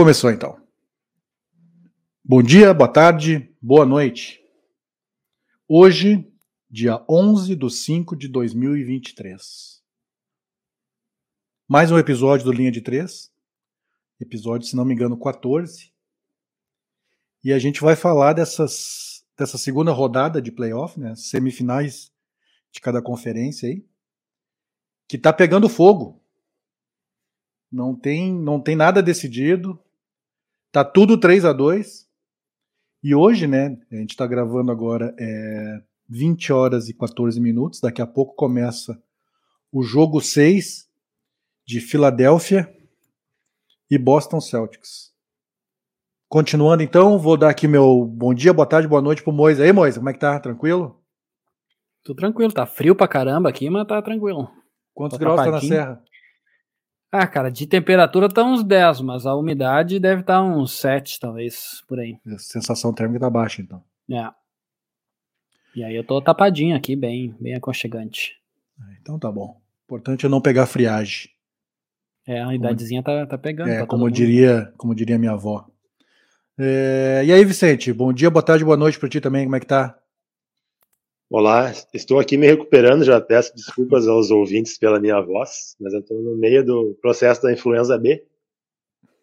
[0.00, 0.58] Começou então.
[2.24, 4.42] Bom dia, boa tarde, boa noite.
[5.68, 6.26] Hoje,
[6.70, 9.82] dia 11 de 5 de 2023.
[11.68, 13.30] Mais um episódio do Linha de 3.
[14.18, 15.92] Episódio, se não me engano, 14.
[17.44, 21.14] E a gente vai falar dessas, dessa segunda rodada de playoff, né?
[21.14, 22.10] Semifinais
[22.72, 23.84] de cada conferência aí.
[25.06, 26.24] Que tá pegando fogo.
[27.70, 29.78] Não tem, não tem nada decidido.
[30.72, 32.08] Tá tudo 3 a 2
[33.02, 37.80] E hoje, né, a gente está gravando agora é 20 horas e 14 minutos.
[37.80, 39.00] Daqui a pouco começa
[39.72, 40.88] o jogo 6
[41.66, 42.72] de Filadélfia
[43.90, 45.10] e Boston Celtics.
[46.28, 49.64] Continuando então, vou dar aqui meu bom dia, boa tarde, boa noite pro Moisa.
[49.64, 50.38] Aí, Moisa, como é que tá?
[50.38, 51.00] Tranquilo?
[52.04, 54.48] Tudo tranquilo, tá frio pra caramba aqui, mas tá tranquilo.
[54.94, 56.02] Quantos Tô graus tá na serra?
[57.12, 61.18] Ah, cara, de temperatura tá uns 10, mas a umidade deve estar tá uns 7,
[61.18, 62.16] talvez, por aí.
[62.24, 63.82] A sensação térmica tá baixa, então.
[64.08, 64.30] É.
[65.74, 68.36] E aí eu tô tapadinho aqui, bem, bem aconchegante.
[68.80, 69.60] Ah, então tá bom.
[69.84, 71.30] Importante é não pegar friagem.
[72.26, 73.18] É, a idadezinha como...
[73.18, 73.70] tá, tá pegando.
[73.70, 75.66] É, como diria, como diria minha avó.
[76.56, 77.22] É...
[77.24, 79.66] E aí, Vicente, bom dia, boa tarde, boa noite pra ti também, como é que
[79.66, 79.99] tá?
[81.32, 86.00] Olá, estou aqui me recuperando, já peço desculpas aos ouvintes pela minha voz, mas eu
[86.00, 88.26] estou no meio do processo da influenza B,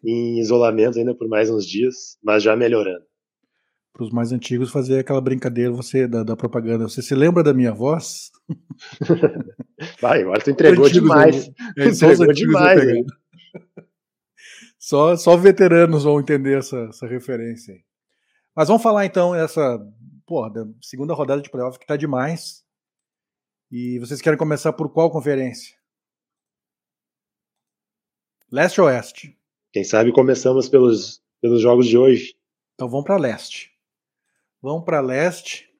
[0.02, 3.04] em isolamento ainda por mais uns dias, mas já melhorando.
[3.92, 6.88] Para os mais antigos, fazer aquela brincadeira você da, da propaganda.
[6.88, 8.30] Você se lembra da minha voz?
[10.00, 11.50] Vai, agora tu entregou antigos, demais.
[11.76, 12.86] É, entregou demais.
[12.86, 13.04] Né?
[14.78, 17.74] Só, só veteranos vão entender essa, essa referência.
[18.56, 19.78] Mas vamos falar então essa
[20.28, 22.62] porra, da segunda rodada de playoff que tá demais.
[23.70, 25.74] E vocês querem começar por qual conferência?
[28.52, 29.38] Leste ou Oeste?
[29.72, 32.38] Quem sabe começamos pelos, pelos jogos de hoje.
[32.74, 33.72] Então vamos para Leste.
[34.60, 35.74] Vamos para Leste.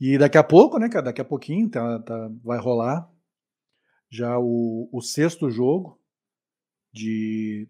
[0.00, 1.06] E daqui a pouco, né, cara?
[1.06, 3.10] Daqui a pouquinho tá, tá, vai rolar
[4.10, 6.00] já o, o sexto jogo
[6.92, 7.68] de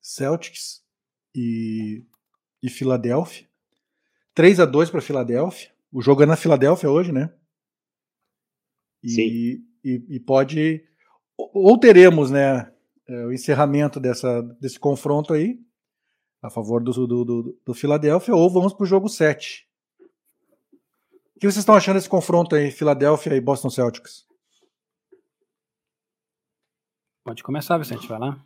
[0.00, 0.84] Celtics
[1.34, 2.04] e,
[2.62, 3.48] e Filadélfia.
[4.34, 5.70] 3 a 2 para Filadélfia.
[5.92, 7.32] O jogo é na Filadélfia hoje, né?
[9.02, 9.64] E, Sim.
[9.84, 10.84] E, e pode.
[11.36, 12.72] Ou teremos, né?
[13.06, 15.60] É, o encerramento dessa, desse confronto aí,
[16.42, 19.68] a favor do, do, do, do Filadélfia, ou vamos para o jogo 7.
[21.36, 24.26] O que vocês estão achando desse confronto aí, Filadélfia e Boston Celtics?
[27.22, 28.44] Pode começar, Vicente, vai lá.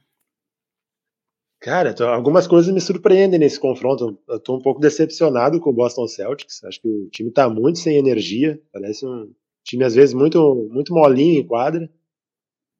[1.60, 4.18] Cara, algumas coisas me surpreendem nesse confronto.
[4.28, 6.62] Eu tô um pouco decepcionado com o Boston Celtics.
[6.64, 8.60] Acho que o time tá muito sem energia.
[8.72, 9.32] Parece um
[9.64, 11.90] time, às vezes, muito, muito molinho em quadra.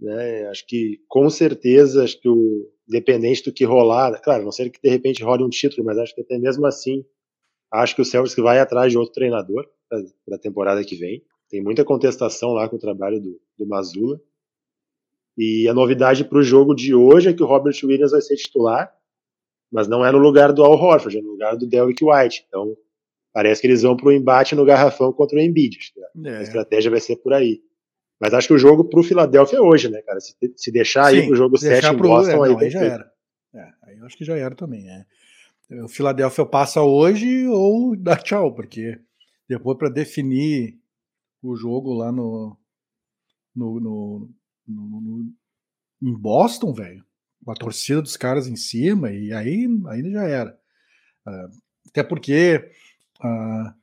[0.00, 0.46] Né?
[0.46, 4.80] Acho que, com certeza, acho que o independente do que rolar, claro, não sei que
[4.80, 7.04] de repente role um título, mas acho que até mesmo assim,
[7.70, 11.22] acho que o Celtics vai atrás de outro treinador para a temporada que vem.
[11.50, 14.20] Tem muita contestação lá com o trabalho do, do Mazula.
[15.38, 18.34] E a novidade para o jogo de hoje é que o Robert Williams vai ser
[18.34, 18.92] titular,
[19.70, 22.44] mas não é no lugar do Al Horford, é no lugar do Derrick White.
[22.48, 22.76] Então,
[23.32, 25.78] parece que eles vão para o embate no garrafão contra o Embiid.
[26.24, 26.38] É.
[26.38, 27.62] A estratégia vai ser por aí.
[28.20, 30.18] Mas acho que o jogo para o Philadelphia é hoje, né, cara?
[30.18, 32.70] Se, se deixar Sim, aí para o jogo 7 em Boston, é, não, aí, aí
[32.70, 33.12] já era.
[33.54, 34.88] É, aí eu acho que já era também.
[34.90, 35.04] É.
[35.84, 38.98] O Philadelphia passa hoje ou dá tchau, porque
[39.48, 40.80] depois para definir
[41.40, 42.56] o jogo lá no,
[43.54, 44.30] no, no,
[44.68, 45.32] no, no,
[46.02, 47.04] em Boston, velho,
[47.44, 50.58] com a torcida dos caras em cima, e aí ainda já era.
[51.26, 51.48] Uh,
[51.88, 52.70] até porque
[53.20, 53.74] uh,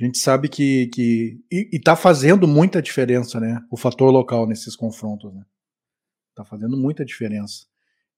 [0.00, 0.88] a gente sabe que.
[0.88, 3.60] que e, e tá fazendo muita diferença, né?
[3.70, 5.44] O fator local nesses confrontos, né?
[6.34, 7.66] Tá fazendo muita diferença.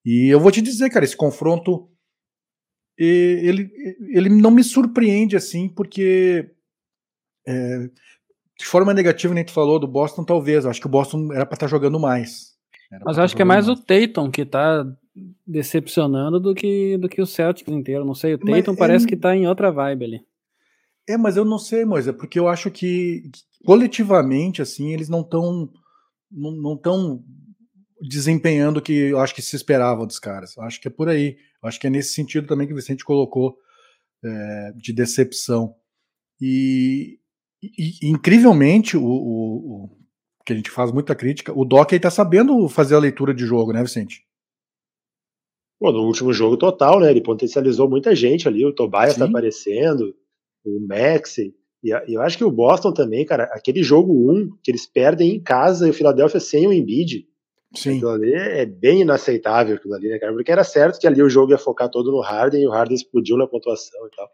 [0.05, 1.91] E eu vou te dizer, cara, esse confronto.
[2.99, 3.70] Ele,
[4.09, 6.50] ele não me surpreende assim, porque
[7.47, 7.91] é,
[8.58, 10.64] de forma negativa, nem tu falou do Boston, talvez.
[10.64, 12.56] Eu acho que o Boston era para estar tá jogando mais.
[12.91, 14.87] Era Mas eu acho que é mais, mais, o Tatum que tá
[15.47, 18.05] decepcionando do que, do que o Celtics inteiro.
[18.05, 19.08] Não sei, o Tatum mas, parece é...
[19.08, 20.20] que tá em outra vibe ali.
[21.08, 23.31] É, mas eu não sei, Moisa, porque eu acho que
[23.64, 25.70] coletivamente, assim, eles não estão
[26.31, 27.23] não, não tão
[28.00, 30.56] desempenhando o que eu acho que se esperava dos caras.
[30.56, 31.37] Eu acho que é por aí.
[31.62, 33.56] Eu acho que é nesse sentido também que o Vicente colocou
[34.25, 35.75] é, de decepção.
[36.41, 37.19] E,
[37.77, 39.91] e, incrivelmente, o, o, o,
[40.45, 43.45] que a gente faz muita crítica, o Doc aí tá sabendo fazer a leitura de
[43.45, 44.25] jogo, né, Vicente?
[45.79, 47.11] Pô, no último jogo total, né?
[47.11, 48.65] Ele potencializou muita gente ali.
[48.65, 49.19] O Tobias Sim.
[49.21, 50.15] tá aparecendo,
[50.65, 51.39] o Max.
[51.39, 51.53] E,
[51.85, 55.43] e eu acho que o Boston também, cara, aquele jogo 1 que eles perdem em
[55.43, 57.27] casa e o Philadelphia sem o Embiid.
[57.75, 57.97] Sim.
[57.97, 60.33] Aquilo ali é bem inaceitável, aquilo ali, né, cara?
[60.33, 62.95] Porque era certo que ali o jogo ia focar todo no Harden e o Harden
[62.95, 64.29] explodiu na pontuação e tal.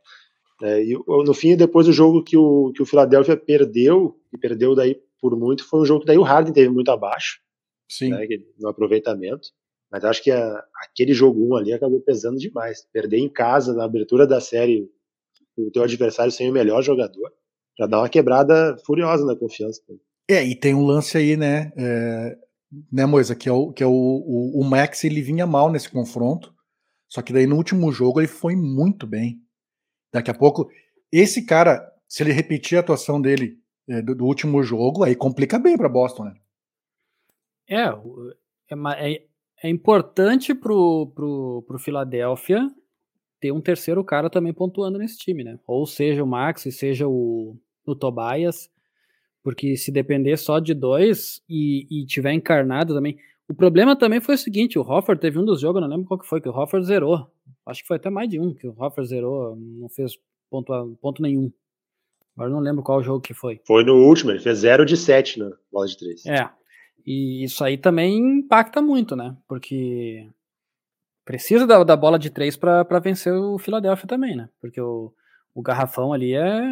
[0.63, 4.75] É, e no fim, depois do jogo que o, que o Philadelphia perdeu, e perdeu
[4.75, 7.41] daí por muito, foi um jogo que daí o Harden teve muito abaixo.
[7.91, 8.11] Sim.
[8.11, 8.27] Né,
[8.59, 9.49] no aproveitamento.
[9.91, 12.87] Mas acho que a, aquele jogo 1 ali acabou pesando demais.
[12.93, 14.89] Perder em casa, na abertura da série,
[15.57, 17.31] o teu adversário sem o melhor jogador,
[17.79, 19.83] já dá uma quebrada furiosa na confiança.
[20.31, 22.39] É, e tem um lance aí, né, é,
[22.91, 25.91] né, Moisa, que é, o, que é o, o, o, Max, ele vinha mal nesse
[25.91, 26.55] confronto,
[27.09, 29.42] só que daí no último jogo ele foi muito bem.
[30.13, 30.69] Daqui a pouco,
[31.11, 35.59] esse cara, se ele repetir a atuação dele é, do, do, último jogo, aí complica
[35.59, 36.35] bem para Boston, né?
[37.69, 39.23] É, é, é,
[39.63, 42.69] é importante pro, pro, pro Philadelphia
[43.41, 45.59] ter um terceiro cara também pontuando nesse time, né?
[45.67, 48.71] Ou seja o Max, seja o, o Tobias,
[49.43, 53.19] porque se depender só de dois e, e tiver encarnado também.
[53.49, 56.21] O problema também foi o seguinte: o Hoffer teve um dos jogos, não lembro qual
[56.21, 57.32] que foi, que o Hoffer zerou.
[57.67, 60.19] Acho que foi até mais de um que o Hoffer zerou, não fez
[60.51, 61.53] ponto, ponto nenhum.
[62.35, 63.61] Agora não lembro qual jogo que foi.
[63.67, 66.27] Foi no último, ele fez 0 de 7 na bola de 3.
[66.27, 66.51] É.
[67.05, 69.37] E isso aí também impacta muito, né?
[69.47, 70.29] Porque
[71.25, 74.49] precisa da, da bola de 3 para vencer o Philadelphia também, né?
[74.61, 75.13] Porque o,
[75.55, 76.63] o garrafão ali é,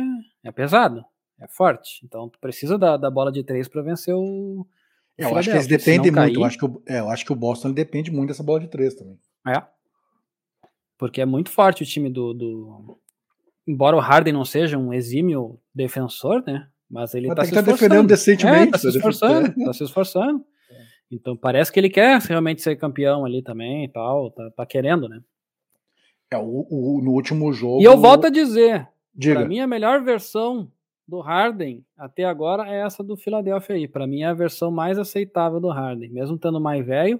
[0.44, 1.04] é pesado
[1.40, 2.04] é forte.
[2.04, 4.66] Então tu precisa da, da bola de três para vencer o.
[5.18, 6.14] É, eu acho que eles dependem muito.
[6.14, 6.34] Cair...
[6.34, 8.68] Eu, acho que o, é, eu acho que o Boston depende muito dessa bola de
[8.68, 9.18] três também.
[9.48, 9.62] É.
[11.00, 12.34] Porque é muito forte o time do.
[12.34, 12.98] do...
[13.66, 16.68] Embora o Harden não seja um exímio defensor, né?
[16.90, 18.68] Mas ele está se tá defendendo decentemente.
[18.68, 20.44] É, tá se esforçando, tá se esforçando.
[21.10, 24.30] Então parece que ele quer realmente ser campeão ali também e tal.
[24.30, 25.22] Tá, tá querendo, né?
[26.30, 27.80] É, o, o, no último jogo.
[27.80, 28.86] E eu volto a dizer:
[29.18, 30.70] pra mim, a melhor versão
[31.08, 33.88] do Harden até agora é essa do Philadelphia aí.
[33.88, 37.18] Para mim é a versão mais aceitável do Harden, mesmo estando mais velho.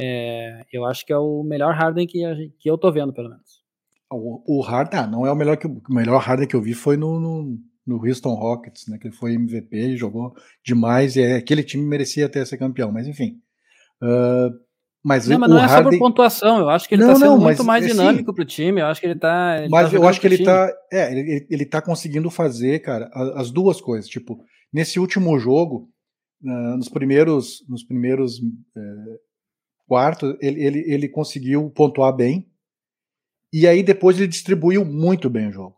[0.00, 2.22] É, eu acho que é o melhor Harden que,
[2.60, 3.60] que eu tô vendo, pelo menos.
[4.10, 6.72] O, o Harden, ah, não é o melhor que o melhor Harden que eu vi
[6.72, 8.96] foi no, no, no Houston Rockets, né?
[8.96, 10.32] Que ele foi MVP, jogou
[10.64, 13.40] demais e é, aquele time merecia até ser campeão, mas enfim.
[14.00, 14.54] Uh,
[15.04, 15.84] mas, não, mas não é Harden...
[15.84, 18.36] sobre pontuação, eu acho que ele não, tá sendo não, muito mais é dinâmico assim,
[18.36, 19.56] pro time, eu acho que ele tá.
[19.58, 20.46] Ele mas tá eu acho que ele time.
[20.46, 20.72] tá.
[20.92, 24.08] É, ele, ele tá conseguindo fazer, cara, as duas coisas.
[24.08, 24.38] Tipo,
[24.72, 25.88] nesse último jogo,
[26.40, 28.40] nos primeiros, nos primeiros
[28.76, 28.80] é,
[29.88, 32.46] quartos, ele, ele, ele conseguiu pontuar bem.
[33.52, 35.76] E aí depois ele distribuiu muito bem o jogo.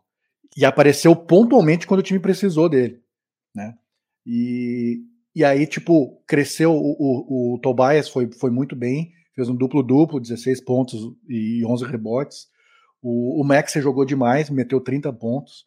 [0.57, 3.01] E apareceu pontualmente quando o time precisou dele.
[3.55, 3.73] Né?
[4.25, 5.01] E,
[5.33, 10.19] e aí, tipo, cresceu o, o, o Tobias, foi, foi muito bem, fez um duplo-duplo,
[10.19, 12.47] 16 pontos e 11 rebotes.
[13.01, 15.65] O, o Max jogou demais, meteu 30 pontos.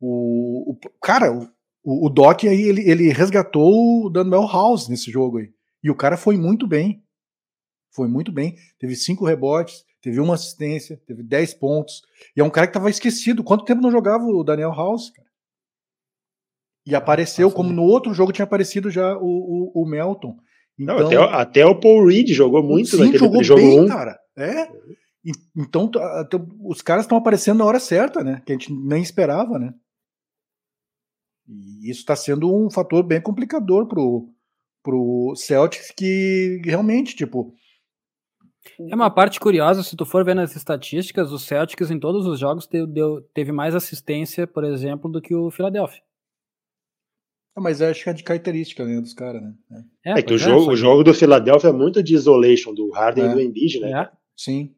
[0.00, 1.32] O, o cara,
[1.84, 5.52] o, o Doc aí, ele, ele resgatou o Daniel House nesse jogo aí.
[5.82, 7.03] E o cara foi muito bem.
[7.94, 8.56] Foi muito bem.
[8.78, 12.02] Teve cinco rebotes, teve uma assistência, teve 10 pontos.
[12.36, 13.44] E é um cara que tava esquecido.
[13.44, 15.28] Quanto tempo não jogava o Daniel House, cara?
[16.86, 20.36] E apareceu, como no outro jogo tinha aparecido já o, o, o Melton.
[20.78, 23.88] Então, Não, até, até, o Paul Reed jogou muito sim, naquele jogou jogo bem, um.
[23.88, 24.18] cara.
[24.36, 24.64] É.
[25.24, 25.90] E, então,
[26.64, 28.42] os caras estão aparecendo na hora certa, né?
[28.44, 29.72] Que a gente nem esperava, né?
[31.48, 34.28] E isso está sendo um fator bem complicador pro,
[34.82, 37.54] pro Celtics, que realmente, tipo.
[38.90, 42.38] É uma parte curiosa, se tu for ver nas estatísticas, o Celtics em todos os
[42.38, 46.02] jogos deu, deu, teve mais assistência, por exemplo, do que o Philadelphia.
[47.56, 49.54] Ah, mas acho que é de característica né, dos caras, né?
[50.04, 52.90] É, é que o, é, jogo, o jogo do Philadelphia é muito de isolation, do
[52.90, 53.30] Harden é.
[53.30, 54.02] e do Embiid, né?
[54.02, 54.10] É.
[54.36, 54.74] Sim.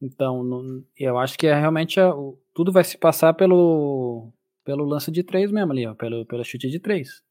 [0.00, 4.32] Então, no, eu acho que é realmente a, o, tudo vai se passar pelo,
[4.64, 7.22] pelo lance de três mesmo ali, ó, pelo, pelo chute de três.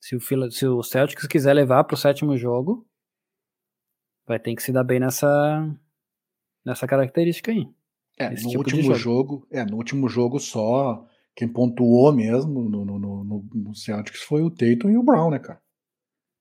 [0.00, 2.86] Se o, se o Celtics quiser levar para o sétimo jogo,
[4.26, 5.68] vai ter que se dar bem nessa,
[6.64, 7.68] nessa característica aí.
[8.18, 8.94] É, no tipo último jogo.
[8.94, 9.46] jogo.
[9.50, 14.50] é, no último jogo só quem pontuou mesmo no, no, no, no Celtics foi o
[14.50, 15.60] Tatum e o Brown, né, cara?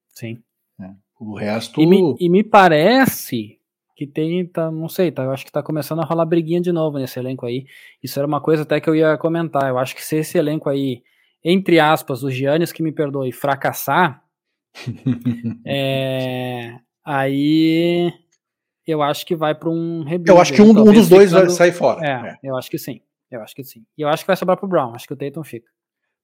[0.09, 0.41] Sim.
[0.79, 0.91] É.
[1.19, 1.79] O resto.
[1.79, 3.59] E me, e me, parece
[3.95, 6.71] que tem, tá, não sei, tá, eu acho que tá começando a rolar briguinha de
[6.71, 7.65] novo nesse elenco aí.
[8.03, 9.69] Isso era uma coisa até que eu ia comentar.
[9.69, 11.03] Eu acho que se esse elenco aí,
[11.43, 14.23] entre aspas, os Giannis que me perdoe, fracassar,
[15.65, 18.13] é, aí
[18.88, 20.29] eu acho que vai para um rebuild.
[20.29, 22.05] Eu acho que um, um dos dois ficando, vai sair fora.
[22.05, 23.01] É, é, eu acho que sim.
[23.29, 23.84] Eu acho que sim.
[23.98, 24.93] E eu acho que vai sobrar pro Brown.
[24.93, 25.67] Acho que o Tatum fica.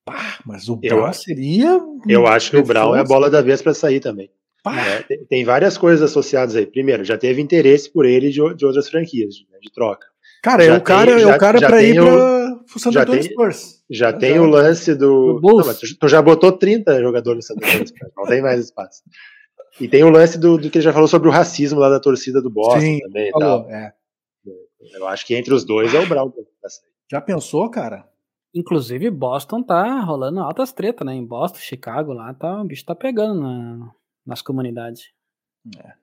[0.05, 1.79] Pá, mas o Brown eu, seria.
[2.07, 4.29] Eu acho que o Brown é a bola da vez para sair também.
[4.65, 6.65] É, tem, tem, várias coisas associadas aí.
[6.65, 10.05] Primeiro, já teve interesse por ele de, de outras franquias, né, de troca.
[10.43, 13.83] Cara, é o cara, tem, é o cara para ir para o já tem, Spurs.
[13.89, 14.41] Já tem já.
[14.41, 15.39] o lance do.
[15.39, 18.59] do Não, tu, tu, já botou 30 jogadores no San Antonio Spurs, não tem mais
[18.59, 19.03] espaço.
[19.79, 21.99] E tem o lance do, do, que ele já falou sobre o racismo lá da
[21.99, 23.31] torcida do Boston Sim, também.
[23.31, 23.93] Falou, é.
[24.93, 26.31] Eu acho que entre os dois é o Brown.
[27.09, 28.07] Já pensou, cara?
[28.53, 31.13] Inclusive, Boston tá rolando altas tretas, né?
[31.13, 33.91] Em Boston, Chicago, lá tá, o bicho tá pegando na,
[34.25, 35.11] nas comunidades.
[35.77, 35.89] É.
[35.89, 35.93] O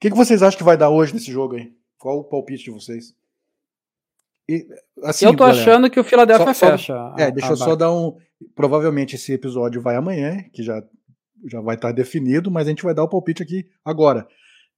[0.00, 1.72] que, que vocês acham que vai dar hoje nesse jogo aí?
[1.98, 3.14] Qual o palpite de vocês?
[4.48, 4.66] E,
[5.02, 6.94] assim, eu tô galera, achando que o Philadelphia só, fecha.
[6.94, 8.16] Só, é, deixa eu só dar um.
[8.54, 10.82] Provavelmente esse episódio vai amanhã, que já,
[11.50, 14.26] já vai estar definido, mas a gente vai dar o palpite aqui agora.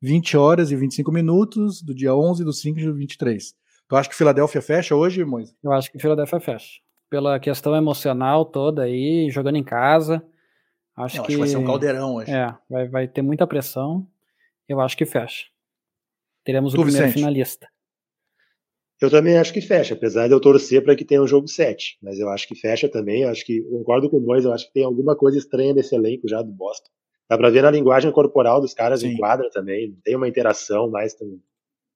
[0.00, 3.54] 20 horas e 25 minutos do dia 11 do 5 de 23.
[3.88, 5.56] Tu acha que Filadélfia fecha hoje, Moisés?
[5.62, 6.80] Eu acho que Filadélfia fecha.
[7.08, 10.22] Pela questão emocional toda aí, jogando em casa.
[10.96, 12.30] Acho, que, acho que vai ser um caldeirão hoje.
[12.30, 14.06] É, vai, vai ter muita pressão.
[14.68, 15.44] Eu acho que fecha.
[16.44, 17.20] Teremos tu, o primeiro Vicente.
[17.20, 17.68] finalista.
[19.00, 21.98] Eu também acho que fecha, apesar de eu torcer para que tenha um jogo 7.
[22.02, 23.22] Mas eu acho que fecha também.
[23.22, 25.94] Eu acho que concordo com o Moisés, eu acho que tem alguma coisa estranha nesse
[25.94, 26.90] elenco já do Boston.
[27.28, 29.08] Dá pra ver na linguagem corporal dos caras Sim.
[29.08, 29.90] em quadra também.
[29.90, 31.38] Não tem uma interação mais tão,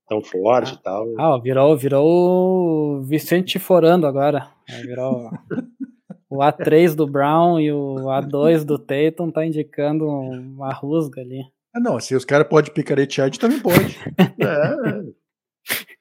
[0.09, 0.79] tão forte ah.
[0.79, 1.07] e tal.
[1.19, 4.51] Ah, virou, virou o Vicente Forando agora.
[4.83, 5.31] Virou
[6.29, 11.43] o A3 do Brown e o A2 do Tatum tá indicando uma rusga ali.
[11.75, 13.97] Ah, não, se os caras podem picaretear, a gente também pode.
[14.19, 15.20] é.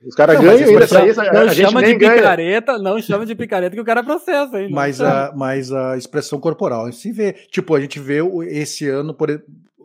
[0.06, 1.22] Os caras ganham ainda pra isso.
[1.22, 2.84] Não a chama de picareta, ganha.
[2.84, 4.70] não chama de picareta que o cara processa, hein?
[4.72, 7.34] Mas a, mas a expressão corporal, se vê.
[7.50, 9.30] Tipo, a gente vê esse ano por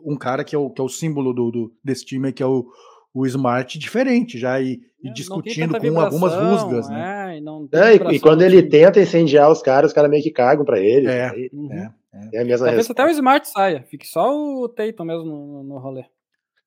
[0.05, 2.45] um cara que é o, que é o símbolo do, do desse time, que é
[2.45, 2.65] o,
[3.13, 7.33] o Smart, diferente já, e, e é, discutindo com algumas rusgas, né?
[7.33, 10.63] É, e, é, e, quando ele tenta incendiar os caras, os caras meio que cagam
[10.63, 11.07] pra ele.
[11.07, 11.73] É, aí, uhum.
[11.73, 11.91] é,
[12.33, 12.41] é.
[12.41, 16.05] a mesma Talvez até o Smart saia, fique só o Tatum mesmo no, no rolê.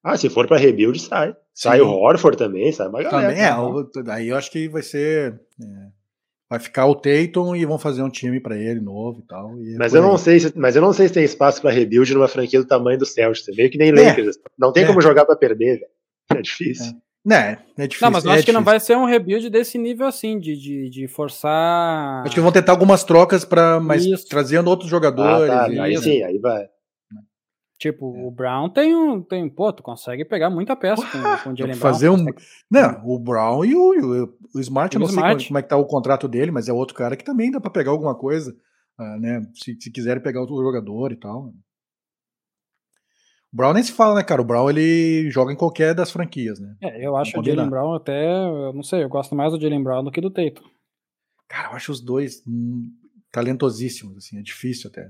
[0.03, 1.35] Ah, se for para rebuild, sai.
[1.53, 1.85] Sai Sim.
[1.85, 3.29] o Horford também, sai uma galera.
[3.29, 4.13] Também é, né?
[4.15, 5.41] aí eu acho que vai ser.
[5.61, 5.67] É,
[6.49, 9.59] vai ficar o Tatum e vão fazer um time para ele novo e tal.
[9.59, 11.71] E é mas, eu não sei se, mas eu não sei se tem espaço para
[11.71, 13.49] rebuild numa franquia do tamanho do Celtics.
[13.49, 13.93] É meio que nem é.
[13.93, 14.37] Lakers.
[14.59, 15.91] Não tem como jogar para perder, velho.
[16.31, 16.93] É difícil.
[17.31, 18.07] É, é difícil.
[18.07, 20.55] Não, mas eu acho é que não vai ser um rebuild desse nível assim, de,
[20.57, 22.23] de, de forçar.
[22.23, 25.51] Acho que vão tentar algumas trocas para mais trazendo outros jogadores.
[25.51, 26.69] Ah, tá, aí sim, aí vai.
[27.79, 28.27] Tipo, é.
[28.27, 29.23] o Brown tem um.
[29.23, 31.93] Tem, pô, tu consegue pegar muita peça com, com o Jalen Brown.
[31.93, 32.27] Fazer um.
[32.69, 35.41] Não, o Brown e o, o, o Smart, eu não Smart.
[35.41, 37.61] sei como, é que tá o contrato dele, mas é outro cara que também dá
[37.61, 38.53] para pegar alguma coisa,
[38.99, 39.43] uh, né?
[39.55, 41.55] Se, se quiserem pegar outro jogador e tal.
[43.53, 44.43] O Brown nem se fala, né, cara?
[44.43, 46.75] O Brown ele joga em qualquer das franquias, né?
[46.83, 48.29] É, eu acho o Jalen Brown até.
[48.45, 50.69] Eu não sei, eu gosto mais do Jalen Brown do que do Tatum.
[51.49, 52.93] Cara, eu acho os dois hum,
[53.31, 55.09] talentosíssimos, assim, é difícil até.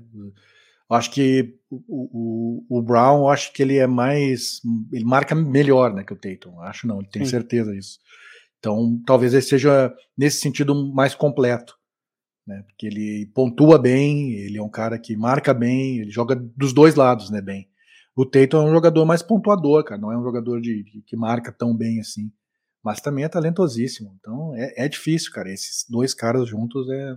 [0.90, 4.60] Eu acho que o, o, o, Brown, acho que ele é mais.
[4.92, 6.60] Ele marca melhor né, que o Tatum.
[6.62, 7.30] Acho não, ele tem Sim.
[7.30, 7.98] certeza disso.
[8.58, 11.76] Então, talvez ele seja, nesse sentido, mais completo.
[12.46, 16.72] Né, porque ele pontua bem, ele é um cara que marca bem, ele joga dos
[16.72, 17.68] dois lados né, bem.
[18.16, 21.14] O Tatum é um jogador mais pontuador, cara, não é um jogador de, de que
[21.14, 22.32] marca tão bem assim.
[22.82, 24.16] Mas também é talentosíssimo.
[24.18, 25.52] Então é, é difícil, cara.
[25.52, 27.16] Esses dois caras juntos é,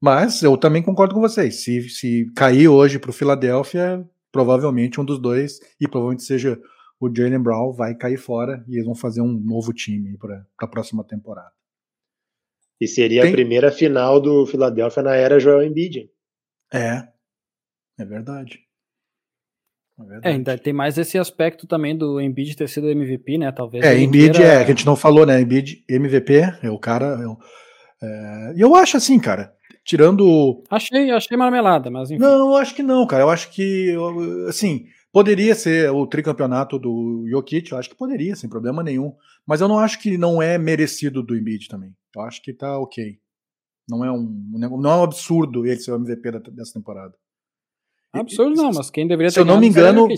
[0.00, 1.62] mas eu também concordo com vocês.
[1.62, 6.60] Se, se cair hoje para o Philadelphia, provavelmente um dos dois, e provavelmente seja
[7.00, 10.66] o Jalen Brown, vai cair fora e eles vão fazer um novo time para a
[10.66, 11.52] próxima temporada.
[12.80, 13.30] E seria Tem...
[13.30, 16.10] a primeira final do Philadelphia na era Joel Embiid.
[16.72, 17.08] É,
[17.98, 18.60] é verdade.
[20.22, 23.50] É, é, ainda tem mais esse aspecto também do Embiid ter sido MVP, né?
[23.50, 23.84] Talvez.
[23.84, 25.40] É, Embiid é, que a gente não falou, né?
[25.40, 27.16] Embiid MVP, é o cara.
[28.02, 29.55] É, e eu acho assim, cara,
[29.86, 30.64] Tirando.
[30.68, 32.20] Achei, achei marmelada, mas enfim.
[32.20, 33.22] Não, eu acho que não, cara.
[33.22, 33.94] Eu acho que,
[34.48, 39.14] assim, poderia ser o tricampeonato do Jokic, eu acho que poderia, sem problema nenhum.
[39.46, 41.94] Mas eu não acho que não é merecido do Embiid também.
[42.16, 43.16] Eu acho que tá ok.
[43.88, 47.14] Não é um, não é um absurdo ele ser o MVP dessa temporada.
[48.12, 50.08] Absurdo não, mas quem deveria ter Se eu não me engano,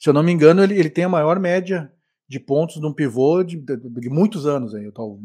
[0.00, 1.92] se eu não me engano, ele, ele tem a maior média
[2.28, 4.90] de pontos de um pivô de, de, de muitos anos aí.
[4.90, 5.20] Tô,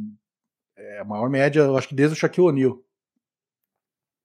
[0.78, 2.80] é a maior média, eu acho que desde o Shaquille O'Neal.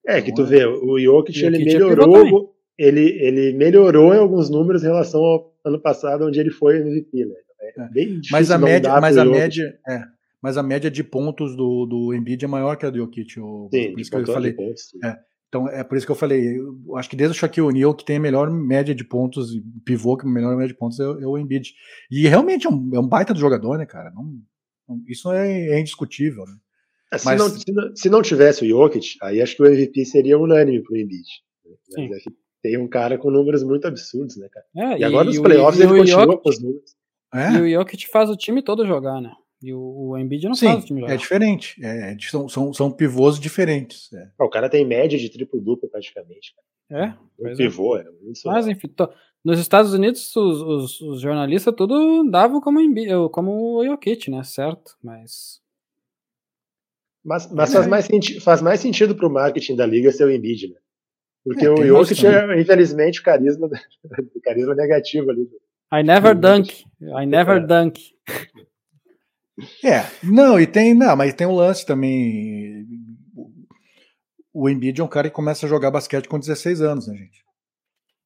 [0.09, 4.87] É, que tu vê, o Jokic, ele melhorou, ele, ele melhorou em alguns números em
[4.87, 7.35] relação ao ano passado, onde ele foi MVP, né?
[7.61, 7.89] É, é.
[7.91, 10.01] bem mas a média, mas a média, é,
[10.43, 13.39] mas a média de pontos do, do Embiid é maior que a do Jokic.
[13.39, 14.53] O, sim, por isso que eu falei.
[14.53, 15.17] Pontos, é,
[15.49, 16.57] então é por isso que eu falei.
[16.57, 19.51] Eu acho que desde o Shaquille O'Neal que tem a melhor média de pontos,
[19.85, 21.75] pivô que a melhor média de pontos é, é o Embiid.
[22.11, 24.11] E realmente é um, é um baita do jogador, né, cara?
[24.13, 24.33] Não,
[25.07, 26.55] isso é, é indiscutível, né?
[27.13, 27.41] É, se, Mas...
[27.41, 30.83] não, se, não, se, não, tivesse o Jokic, aí acho que o MVP seria unânime
[30.83, 31.27] pro Embiid.
[31.65, 32.09] Né?
[32.11, 32.31] Mas é
[32.63, 34.67] tem um cara com números muito absurdos, né, cara?
[34.95, 36.97] É, e, agora nos playoffs ele continua Jokic, com os números.
[37.33, 37.53] É.
[37.53, 39.33] E o Jokic faz o time todo jogar, né?
[39.63, 41.15] E o, o Embiid não Sim, faz o time jogar.
[41.15, 41.85] É diferente.
[41.85, 44.13] É, é são, são, são pivôs diferentes.
[44.13, 44.31] É.
[44.41, 46.55] O cara tem média de triplo-duplo praticamente.
[46.55, 46.69] Cara.
[46.91, 48.05] É, o pivô, é.
[48.31, 49.11] Isso Mas enfim, tô...
[49.45, 52.81] nos Estados Unidos os, os, os, jornalistas tudo davam como,
[53.31, 54.43] como o Jokic, né?
[54.43, 55.61] Certo, mas.
[57.25, 57.75] Mas, mas é.
[57.75, 58.09] faz, mais
[58.43, 60.77] faz mais sentido pro marketing da liga ser o Embiid, né?
[61.45, 63.69] Porque é, o Jokic é, infelizmente, carisma,
[64.35, 65.49] o carisma negativo ali.
[65.93, 66.85] I never dunk.
[67.01, 67.67] I never é.
[67.67, 68.01] dunk.
[69.83, 72.87] É, não, e tem, não, mas tem um lance também.
[74.53, 77.43] O Embiid é um cara que começa a jogar basquete com 16 anos, né, gente?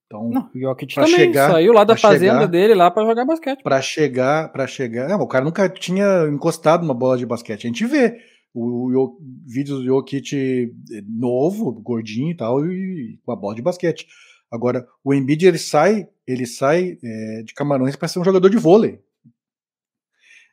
[0.06, 3.24] Então, não, o Jokic também chegar, saiu lá da fazenda chegar, dele lá para jogar
[3.24, 3.62] basquete.
[3.62, 7.66] Para chegar, para chegar, não, o cara nunca tinha encostado uma bola de basquete.
[7.66, 8.18] A gente vê
[8.54, 10.72] o, o, vídeos do Jokic
[11.06, 14.06] novo, gordinho e tal, e com a bola de basquete.
[14.50, 18.58] Agora, o Embiid ele sai, ele sai é, de Camarões para ser um jogador de
[18.58, 19.00] vôlei.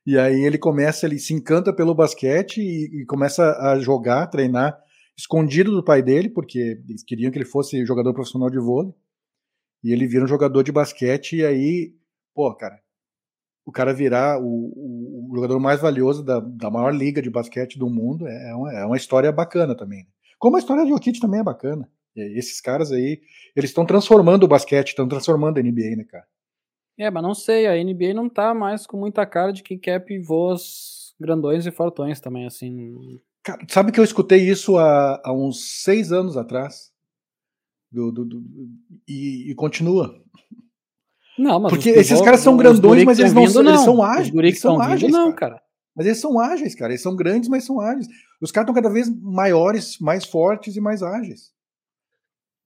[0.06, 4.80] E aí ele começa, ele se encanta pelo basquete e, e começa a jogar, treinar
[5.18, 8.94] escondido do pai dele, porque eles queriam que ele fosse jogador profissional de vôlei.
[9.84, 11.94] E ele vira um jogador de basquete e aí,
[12.34, 12.80] pô, cara,
[13.70, 17.90] o cara virar o, o jogador mais valioso da, da, maior liga de basquete do
[17.90, 20.08] mundo é, é uma, é uma história bacana também.
[20.40, 21.90] Como a história de Jokic também é bacana.
[22.16, 23.22] E esses caras aí,
[23.56, 26.26] eles estão transformando o basquete, estão transformando a NBA, né, cara?
[26.98, 30.00] É, mas não sei, a NBA não tá mais com muita cara de que quer
[30.00, 33.22] pivôs grandões e fortões também, assim.
[33.44, 36.92] Cara, sabe que eu escutei isso há, há uns seis anos atrás?
[37.92, 38.44] Do, do, do
[39.08, 40.22] e, e, continua.
[41.40, 43.72] Não, mas Porque esses caras são grandões, mas eles não, vindo, não.
[43.72, 44.34] eles são ágeis.
[44.34, 45.54] Os eles são ágeis, não, cara.
[45.54, 45.64] cara.
[45.96, 46.92] Mas eles são ágeis, cara.
[46.92, 48.08] Eles são grandes, mas são ágeis.
[48.42, 51.52] Os caras estão cada vez maiores, mais fortes e mais ágeis.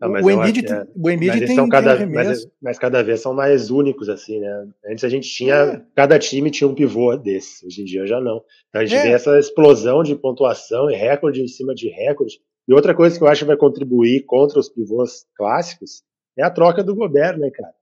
[0.01, 3.69] Não, o Embiid, é, o Embiid tem, cada, tem mas, mas, cada vez são mais
[3.69, 4.67] únicos, assim, né?
[4.85, 5.81] Antes a gente tinha, é.
[5.95, 8.43] cada time tinha um pivô desse, hoje em dia já não.
[8.67, 9.03] Então a gente é.
[9.03, 12.39] vê essa explosão de pontuação e recorde em cima de recorde.
[12.67, 16.01] E outra coisa que eu acho que vai contribuir contra os pivôs clássicos
[16.37, 17.73] é a troca do Gobert, né, cara?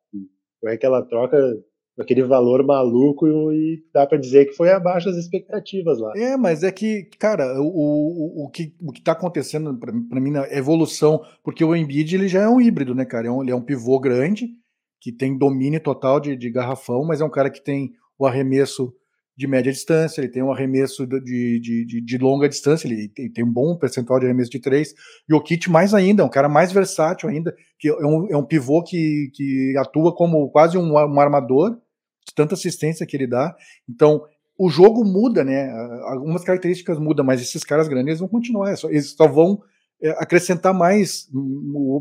[0.61, 1.37] Foi aquela troca
[1.99, 6.13] aquele valor maluco e dá para dizer que foi abaixo das expectativas lá.
[6.15, 10.31] É, mas é que, cara, o, o, o, que, o que tá acontecendo para mim
[10.31, 13.27] na evolução, porque o Embiid ele já é um híbrido, né, cara?
[13.27, 14.49] É um, ele é um pivô grande,
[14.99, 18.93] que tem domínio total de, de garrafão, mas é um cara que tem o arremesso
[19.41, 23.27] de média distância, ele tem um arremesso de, de, de, de longa distância, ele tem,
[23.27, 24.93] tem, um bom percentual de arremesso de três,
[25.27, 28.37] e o Kit mais ainda, é um cara mais versátil ainda, que é um, é
[28.37, 31.71] um pivô que, que atua como quase um, um armador,
[32.23, 33.55] de tanta assistência que ele dá.
[33.89, 34.21] Então,
[34.55, 35.71] o jogo muda, né?
[36.03, 39.65] Algumas características mudam, mas esses caras grandes eles vão continuar, eles só vão é,
[40.17, 41.27] acrescentar mais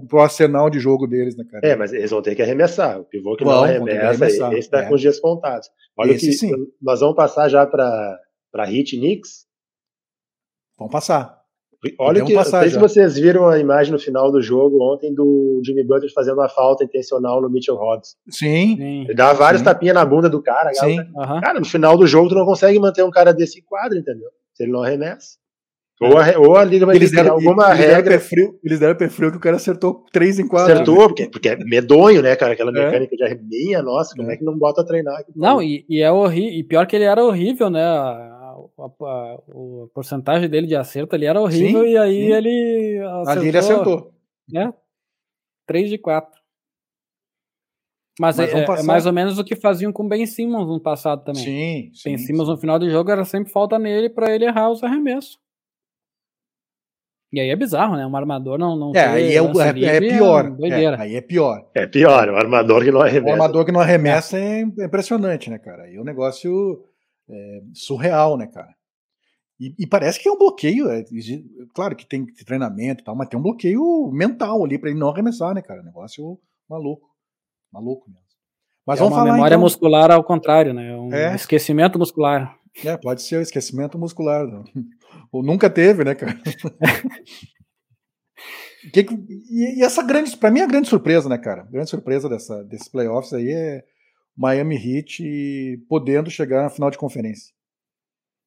[0.09, 1.67] pro arsenal de jogo deles, né, cara?
[1.67, 3.01] É, mas eles vão ter que arremessar.
[3.01, 4.89] O pivô que não arremessa, esse está é.
[4.89, 5.69] com os dias contados.
[5.97, 6.53] Olha esse, que sim.
[6.81, 8.19] nós vamos passar já para
[8.67, 9.47] Hit Knicks.
[10.79, 11.41] Vamos passar.
[11.99, 12.71] Olha que, não sei já.
[12.71, 16.49] se vocês viram a imagem no final do jogo ontem do Jimmy Butler fazendo uma
[16.49, 18.17] falta intencional no Mitchell Robinson.
[18.29, 19.05] Sim.
[19.05, 20.75] Ele dá vários tapinhas na bunda do cara.
[20.75, 20.97] Sim.
[21.15, 23.99] Cara, cara, no final do jogo tu não consegue manter um cara desse em quadro,
[23.99, 24.29] entendeu?
[24.53, 25.39] Se ele não arremessa.
[26.01, 28.03] Ou a, ou a liga vai eles deram, alguma eles regra.
[28.03, 30.73] Deram frio, eles deram pé frio que o cara acertou três em quadro.
[30.73, 32.55] Acertou, porque, porque é medonho, né, cara?
[32.55, 32.85] Aquela é.
[32.85, 33.17] mecânica é.
[33.17, 34.35] de arremeia, nossa, como é.
[34.35, 35.23] é que não bota a treinar?
[35.37, 36.59] Não, e, e é horrível.
[36.59, 37.83] E pior que ele era horrível, né?
[37.83, 38.41] a,
[38.79, 39.39] a, a
[39.93, 42.33] porcentagem dele de acerto ali era horrível sim, e aí sim.
[42.33, 44.15] ele acertou, ali ele acertou.
[44.51, 44.75] Né?
[45.67, 46.41] 3 de 4.
[48.19, 50.81] Mas, Mas é, é, mais ou menos o que faziam com o Ben Simmons no
[50.81, 51.43] passado também.
[51.43, 52.53] Sim, sim Ben Simmons sim.
[52.53, 55.39] no final do jogo era sempre falta nele para ele errar os arremessos.
[57.33, 58.05] E aí é bizarro, né?
[58.05, 58.77] Um armador não.
[58.77, 60.57] não é, aí é, é, é, pior.
[60.63, 61.65] É, aí é pior.
[61.75, 63.29] É pior, o armador que não arremessa.
[63.29, 65.85] O armador que não arremessa é, impressionante, né, cara?
[65.85, 66.85] Aí o negócio
[67.31, 68.75] é, surreal, né, cara?
[69.61, 71.05] E, e, parece que é um bloqueio, é,
[71.75, 75.11] claro que tem treinamento e tal, mas tem um bloqueio mental ali para ele não
[75.11, 75.83] arremessar, né, cara?
[75.83, 76.39] Negócio
[76.69, 77.07] maluco,
[77.71, 78.25] maluco mesmo.
[78.87, 79.63] Mas é vamos uma falar, memória então...
[79.63, 80.97] muscular ao contrário, né?
[80.97, 81.35] Um é.
[81.35, 82.59] esquecimento muscular.
[82.85, 84.47] É, pode ser o esquecimento muscular.
[84.47, 84.65] Não.
[85.33, 86.41] Ou nunca teve, né, cara?
[88.93, 89.01] que,
[89.51, 91.63] e, e, essa grande, para mim, a grande surpresa, né, cara?
[91.63, 93.85] A grande surpresa dessa, desses playoffs aí é
[94.37, 97.53] Miami Heat podendo chegar na final de conferência.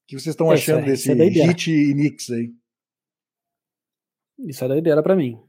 [0.04, 2.54] O que vocês estão achando é, desse é Heat e Knicks aí?
[4.40, 5.40] Isso é doideira para mim.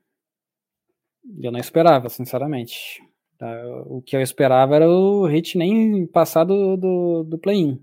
[1.40, 3.02] Eu não esperava, sinceramente.
[3.38, 3.48] Tá,
[3.86, 7.82] o que eu esperava era o Heat nem passar do, do, do play-in.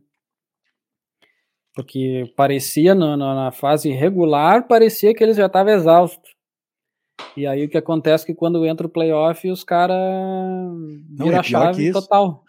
[1.73, 6.35] Porque parecia, no, no, na fase regular, parecia que eles já estavam exaustos.
[7.35, 9.97] E aí o que acontece é que quando entra o playoff, os caras
[11.09, 12.43] viram é a chave total.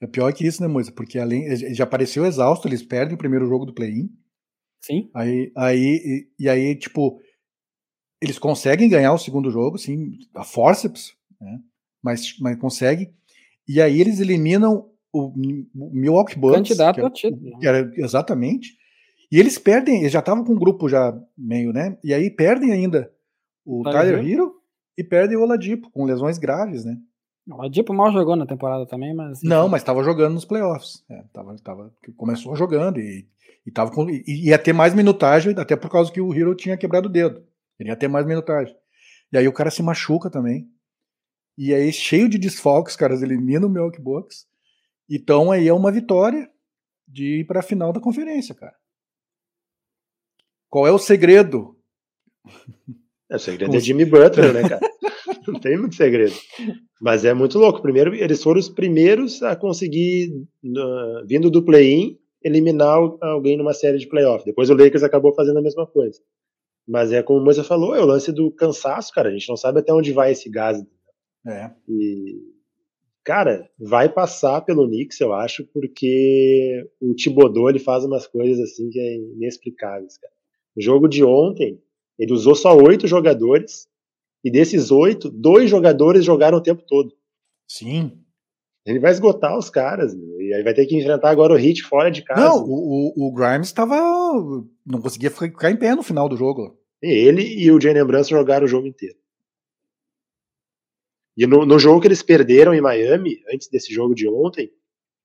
[0.00, 0.92] É pior que isso, né, Moisa?
[0.92, 4.10] Porque além já apareceu exausto, eles perdem o primeiro jogo do play-in.
[4.82, 5.10] Sim.
[5.14, 5.78] Aí, aí
[6.38, 7.20] e, e, aí tipo
[8.20, 11.60] eles conseguem ganhar o segundo jogo, sim, a forceps, né?
[12.02, 13.12] mas, mas conseguem.
[13.68, 16.56] E aí eles eliminam o, o Milwaukee Bucks.
[16.56, 17.50] Candidato ao título.
[17.50, 17.58] Né?
[17.62, 18.76] Era, exatamente.
[19.30, 21.96] E eles perdem, eles já estavam com um grupo já meio, né?
[22.02, 23.10] E aí perdem ainda
[23.64, 24.54] o Tyler, Tyler Hero
[24.98, 26.96] e perdem o Oladipo, com lesões graves, né?
[27.48, 29.42] O Oladipo mal jogou na temporada também, mas...
[29.42, 31.04] Não, mas estava jogando nos playoffs.
[31.08, 33.26] É, tava, tava, começou jogando e,
[33.66, 36.76] e, tava com, e ia ter mais minutagem, até por causa que o Hero tinha
[36.76, 37.42] quebrado o dedo.
[37.78, 38.74] Ele ia ter mais minutagem.
[39.32, 40.68] E aí o cara se machuca também.
[41.56, 44.46] E aí, cheio de desfalques, caras eliminam o Milwaukee Bucks.
[45.08, 46.50] Então aí é uma vitória
[47.06, 48.74] de ir para a final da conferência, cara.
[50.68, 51.76] Qual é o segredo?
[53.30, 54.80] É, o segredo é Jimmy Butler, né, cara?
[55.48, 56.34] Não tem muito segredo.
[57.00, 57.80] Mas é muito louco.
[57.80, 60.28] Primeiro, eles foram os primeiros a conseguir,
[60.62, 64.44] uh, vindo do play-in, eliminar alguém numa série de playoff.
[64.44, 66.20] Depois o Lakers acabou fazendo a mesma coisa.
[66.86, 69.30] Mas é como o Moisa falou, é o lance do cansaço, cara.
[69.30, 70.84] A gente não sabe até onde vai esse gás.
[71.46, 71.70] É.
[71.88, 72.53] E,
[73.24, 78.90] cara, vai passar pelo Knicks, eu acho, porque o Thibodeau, ele faz umas coisas assim
[78.90, 80.32] que é inexplicáveis, cara.
[80.76, 81.80] No jogo de ontem,
[82.18, 83.88] ele usou só oito jogadores,
[84.44, 87.14] e desses oito, dois jogadores jogaram o tempo todo.
[87.66, 88.12] Sim.
[88.86, 91.82] Ele vai esgotar os caras, meu, e aí vai ter que enfrentar agora o Hit
[91.82, 92.40] fora de casa.
[92.42, 93.96] Não, o, o, o Grimes estava.
[94.84, 96.78] não conseguia ficar em pé no final do jogo.
[97.00, 99.16] Ele e o Jalen Brunson jogaram o jogo inteiro.
[101.36, 104.70] E no, no, jogo que eles perderam em Miami, antes desse jogo de ontem,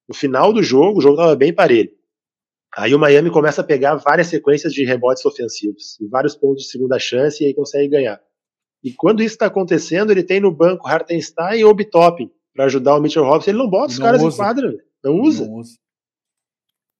[0.08, 1.91] no final do jogo, o jogo estava bem parelho.
[2.76, 6.72] Aí o Miami começa a pegar várias sequências de rebotes ofensivos, e vários pontos de
[6.72, 8.19] segunda chance, e aí consegue ganhar.
[8.84, 12.95] E quando isso está acontecendo, ele tem no banco Hartenstein e Obi Toppin para ajudar
[12.95, 13.52] o Mitchell Robinson.
[13.52, 14.36] Ele não bota os não caras usa.
[14.36, 15.45] em quadra, não usa.
[15.45, 15.78] não usa.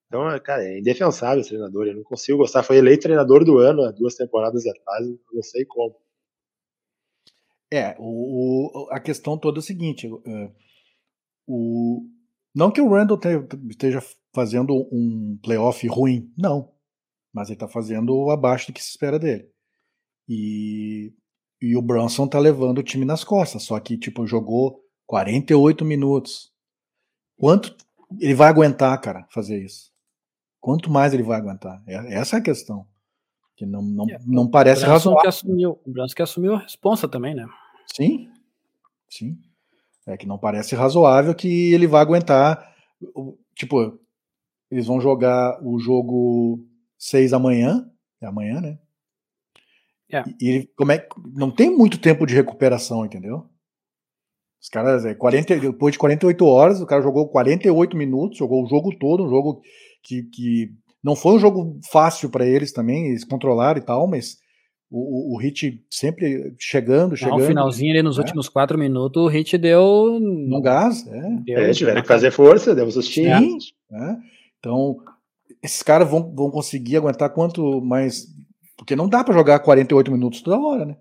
[0.06, 1.86] Então, é, cara, é indefensável esse treinador.
[1.86, 2.62] Eu não consigo gostar.
[2.62, 5.94] Foi eleito treinador do ano há duas temporadas atrás, não sei como.
[7.72, 10.54] É, o, a questão toda é o seguinte: uh,
[11.46, 12.02] o,
[12.54, 13.18] não que o Randall
[13.68, 14.02] esteja
[14.34, 16.72] fazendo um playoff ruim, não.
[17.32, 19.48] Mas ele está fazendo abaixo do que se espera dele.
[20.28, 21.12] E,
[21.60, 23.62] e o Brunson tá levando o time nas costas.
[23.62, 26.52] Só que, tipo, jogou 48 minutos.
[27.38, 27.76] Quanto
[28.18, 29.90] ele vai aguentar, cara, fazer isso?
[30.60, 31.82] Quanto mais ele vai aguentar?
[31.86, 32.86] É, essa é a questão.
[33.60, 35.20] Que não, não, é, não parece razoável.
[35.20, 37.46] Que assumiu, o Brunson que assumiu a responsa também, né?
[37.94, 38.26] Sim,
[39.06, 39.36] sim.
[40.06, 42.74] É que não parece razoável que ele vá aguentar.
[43.54, 44.00] Tipo,
[44.70, 47.86] eles vão jogar o jogo 6 amanhã.
[48.22, 48.78] É amanhã, né?
[50.10, 50.24] É.
[50.40, 53.44] E ele, como é, não tem muito tempo de recuperação, entendeu?
[54.58, 58.68] Os caras, é, 40, depois de 48 horas, o cara jogou 48 minutos, jogou o
[58.68, 59.60] jogo todo, um jogo
[60.02, 64.38] que, que não foi um jogo fácil para eles também, eles controlaram e tal, mas
[64.90, 67.38] o, o, Hit sempre chegando, chegando.
[67.38, 68.20] No finalzinho ali nos é.
[68.20, 70.18] últimos quatro minutos, o Hit deu.
[70.20, 71.20] No gás, é.
[71.44, 73.38] Deu, é, tiveram que fazer força, deu um sustinho.
[73.38, 73.58] Sim,
[73.92, 74.16] é.
[74.58, 74.96] Então,
[75.62, 78.26] esses caras vão, vão conseguir aguentar quanto mais.
[78.76, 80.96] Porque não dá para jogar 48 minutos toda hora, né?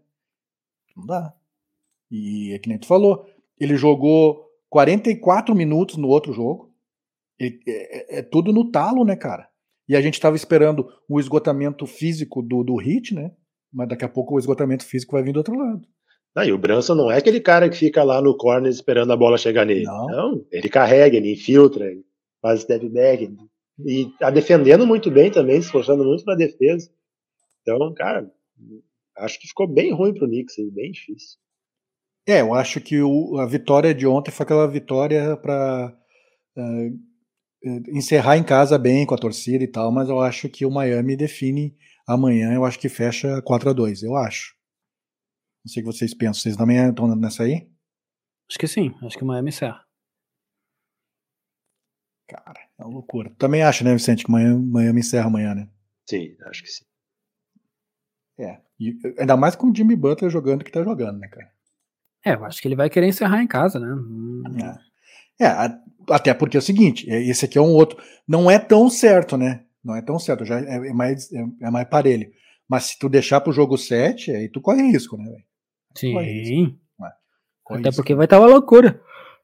[0.95, 1.33] Não dá.
[2.12, 3.25] E é que nem tu falou.
[3.59, 6.71] Ele jogou 44 minutos no outro jogo.
[7.39, 9.48] Ele, é, é, é, tudo no talo, né, cara?
[9.89, 13.32] E a gente estava esperando o esgotamento físico do, do Hit, né?
[13.71, 15.82] mas daqui a pouco o esgotamento físico vai vir do outro lado.
[16.36, 19.17] Ah, e o Branson não é aquele cara que fica lá no corner esperando a
[19.17, 19.84] bola chegar nele.
[19.84, 22.06] Não, não ele carrega, ele infiltra, ele
[22.41, 23.36] faz step back.
[23.86, 26.89] E tá defendendo muito bem também, se esforçando muito na defesa.
[27.62, 28.32] Então, cara,
[29.17, 31.39] acho que ficou bem ruim pro Knicks, bem difícil.
[32.28, 35.97] É, eu acho que o, a vitória de ontem foi aquela vitória para
[36.56, 36.91] uh, eh,
[37.89, 41.15] encerrar em casa bem com a torcida e tal, mas eu acho que o Miami
[41.15, 41.76] define
[42.10, 44.56] Amanhã eu acho que fecha 4 a 2 eu acho.
[45.63, 46.41] Não sei o que vocês pensam.
[46.41, 47.69] Vocês também estão nessa aí?
[48.50, 48.95] Acho que sim.
[49.04, 49.86] Acho que o Miami encerra.
[52.28, 53.30] Cara, é uma loucura.
[53.38, 55.69] Também acho, né, Vicente, que Miami, Miami encerra amanhã, né?
[56.10, 56.86] Sim, acho que sim.
[58.39, 58.60] É.
[58.80, 61.54] E, ainda mais com o Jimmy Butler jogando que tá jogando, né, cara?
[62.26, 63.88] É, eu acho que ele vai querer encerrar em casa, né?
[64.63, 64.88] É.
[65.39, 65.47] é,
[66.10, 68.02] até porque é o seguinte, é, esse aqui é um outro.
[68.28, 69.63] Não é tão certo, né?
[69.84, 72.30] Não é tão certo, já é, é mais, é, é, mais parelho.
[72.67, 75.43] Mas se tu deixar pro jogo 7, aí tu corre risco, né, velho?
[75.97, 76.19] Sim.
[76.19, 76.80] Risco.
[77.69, 77.95] Até risco.
[77.95, 79.02] porque vai estar tá uma loucura.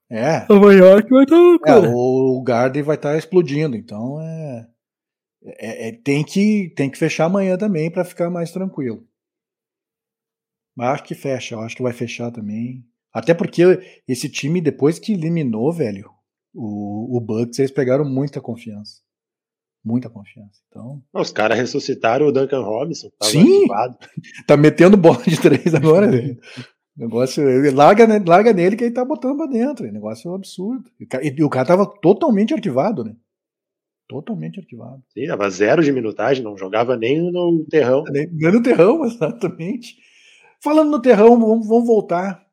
[0.09, 0.45] É.
[0.47, 1.87] Nova York vai estar tá uma loucura.
[1.87, 4.67] É, o Garden vai estar tá explodindo, então é,
[5.43, 9.03] é, é, tem, que, tem que fechar amanhã também para ficar mais tranquilo.
[10.75, 12.85] Mas acho que fecha, eu acho que vai fechar também.
[13.15, 13.63] Até porque
[14.07, 16.09] esse time, depois que eliminou, velho,
[16.53, 19.03] o, o Bucks, eles pegaram muita confiança
[19.87, 20.59] muita confiança.
[20.67, 23.07] Então, Os caras ressuscitaram o Duncan Robinson.
[23.19, 23.59] tava Sim.
[23.59, 23.97] ativado.
[24.47, 26.09] tá metendo bola de três agora.
[26.09, 26.35] né?
[26.97, 29.85] Negócio, larga, ne- larga nele que ele tá botando pra dentro.
[29.85, 30.89] é Negócio absurdo.
[30.99, 33.15] E o ca- E o cara tava totalmente arquivado, né?
[34.07, 35.03] Totalmente arquivado.
[35.13, 38.03] Sim, tava zero de minutagem, não jogava nem no terrão.
[38.09, 39.97] Nem nem no terrão, exatamente.
[40.63, 42.43] Falando no terrão, vamos, vamos voltar.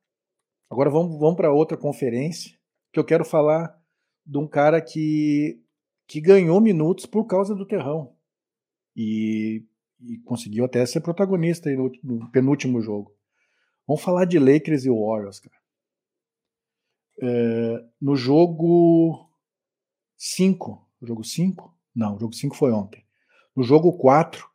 [0.72, 2.58] Agora vamos, vamos para outra conferência,
[2.90, 3.78] que eu quero falar
[4.24, 5.62] de um cara que,
[6.06, 8.16] que ganhou minutos por causa do terrão.
[8.96, 9.66] E,
[10.00, 13.14] e conseguiu até ser protagonista no, no penúltimo jogo.
[13.87, 15.56] Vamos falar de Lakers e Warriors, cara.
[17.20, 19.28] É, no jogo
[20.16, 20.90] 5.
[21.02, 21.78] Jogo 5?
[21.94, 23.04] Não, o jogo 5 foi ontem.
[23.54, 24.48] No jogo 4,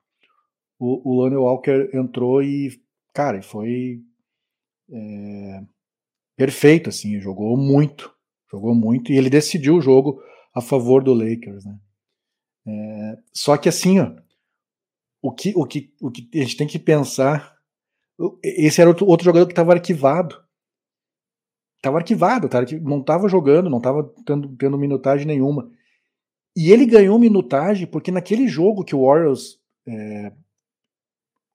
[0.80, 2.82] o, o Lonnie Walker entrou e,
[3.14, 4.04] cara, foi
[4.90, 5.64] é,
[6.38, 8.16] perfeito, assim, jogou muito,
[8.50, 10.22] jogou muito, e ele decidiu o jogo
[10.54, 11.78] a favor do Lakers, né?
[12.68, 14.16] É, só que assim, ó,
[15.22, 17.58] o que, o, que, o que a gente tem que pensar,
[18.44, 20.42] esse era outro, outro jogador que estava arquivado,
[21.78, 22.60] estava arquivado, tá?
[22.82, 25.72] não estava jogando, não estava tendo, tendo minutagem nenhuma,
[26.56, 30.34] e ele ganhou minutagem porque naquele jogo que o Warriors é,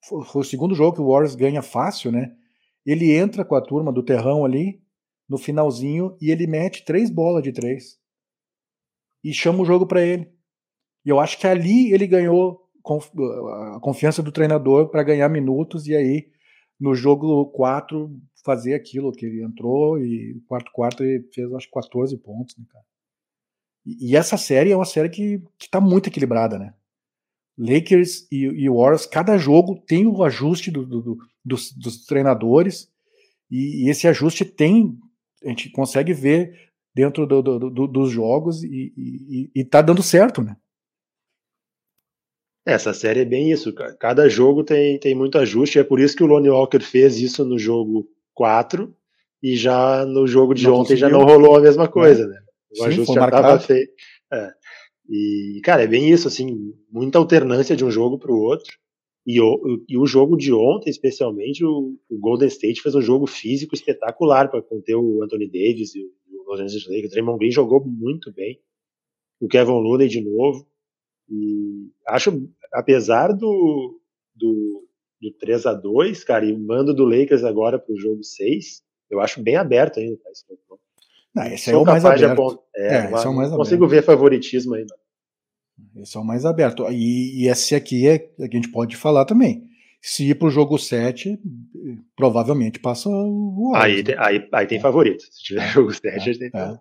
[0.02, 2.36] foi o segundo jogo que o Warriors ganha fácil, né?
[2.84, 4.82] Ele entra com a turma do terrão ali
[5.28, 7.98] no finalzinho e ele mete três bolas de três
[9.24, 10.30] e chama o jogo para ele.
[11.04, 15.94] E eu acho que ali ele ganhou a confiança do treinador para ganhar minutos e
[15.94, 16.30] aí
[16.78, 18.10] no jogo 4
[18.44, 22.64] fazer aquilo que ele entrou e quarto quarto ele fez acho que 14 pontos, né,
[22.68, 22.84] cara?
[23.86, 26.74] E, e essa série é uma série que, que tá muito equilibrada, né?
[27.58, 32.88] Lakers e, e Warriors, cada jogo tem o ajuste do- do- do- dos, dos treinadores
[33.50, 34.96] e, e esse ajuste tem,
[35.44, 40.02] a gente consegue ver dentro do- do- do- dos jogos e, e, e tá dando
[40.02, 40.56] certo, né?
[42.64, 43.72] Essa série é bem isso.
[43.74, 45.78] ca- Cada jogo tem, tem muito ajuste.
[45.78, 48.94] É por isso que o Lonnie Walker fez isso no jogo 4
[49.42, 51.26] e já no jogo de Não ontem já conseguiu.
[51.26, 52.38] não rolou a mesma coisa, né?
[52.70, 53.64] O Sim, ajuste já estava marcado.
[53.64, 53.92] feito.
[54.32, 54.52] É.
[55.14, 58.72] E, cara, é bem isso, assim, muita alternância de um jogo para o outro.
[59.26, 63.26] E o, e o jogo de ontem, especialmente, o, o Golden State fez um jogo
[63.26, 67.06] físico espetacular para conter o Anthony Davis e o, o Los Angeles Lakers.
[67.08, 68.58] O Draymond Green jogou muito bem.
[69.38, 70.66] O Kevin Looney de novo.
[71.28, 74.00] E acho, apesar do,
[74.34, 74.84] do,
[75.20, 79.20] do 3 a 2 cara, e o mando do Lakers agora pro jogo 6, eu
[79.20, 80.16] acho bem aberto ainda.
[80.16, 80.44] Tá, esse.
[81.34, 82.40] Não, esse é Sou o mais capaz de aberto.
[82.42, 84.94] apont- É, É, esse é o mais não consigo ver favoritismo ainda.
[85.96, 86.84] Esse é o mais aberto.
[86.90, 89.68] E, e esse aqui é é que a gente pode falar também.
[90.00, 91.38] Se ir pro jogo 7,
[92.16, 94.02] provavelmente passa o Warriors, Aí, né?
[94.02, 95.22] tem- aí, aí tem favorito.
[95.30, 96.78] Se tiver jogo 7, a gente tem É.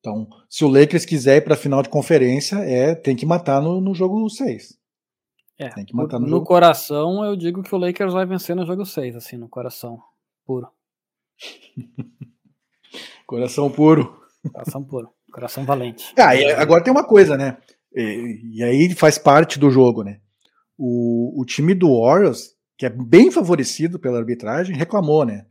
[0.00, 3.60] Então, se o Lakers quiser ir para a final de conferência, é tem que matar
[3.60, 4.78] no, no jogo 6.
[5.58, 6.46] É, Tem que no, matar no no jogo.
[6.46, 10.00] coração, eu digo que o Lakers vai vencer no jogo 6, assim, no coração
[10.46, 10.66] puro.
[13.26, 14.20] Coração puro.
[14.52, 15.08] Coração puro.
[15.32, 16.12] Coração valente.
[16.18, 17.58] Ah, e agora tem uma coisa, né?
[17.94, 20.20] E, e aí faz parte do jogo, né?
[20.78, 25.46] O, o time do Warriors, que é bem favorecido pela arbitragem, reclamou, né?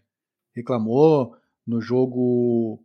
[0.55, 2.83] Reclamou no jogo.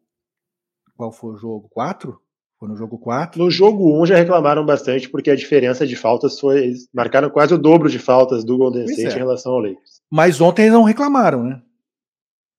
[0.97, 1.69] Qual foi o jogo?
[1.71, 2.19] 4?
[2.59, 3.43] Foi no jogo 4?
[3.43, 6.75] No jogo 1 já reclamaram bastante porque a diferença de faltas foi.
[6.93, 9.17] Marcaram quase o dobro de faltas do Golden Pois State é.
[9.17, 10.03] em relação ao Lakers.
[10.11, 11.63] Mas ontem eles não reclamaram, né?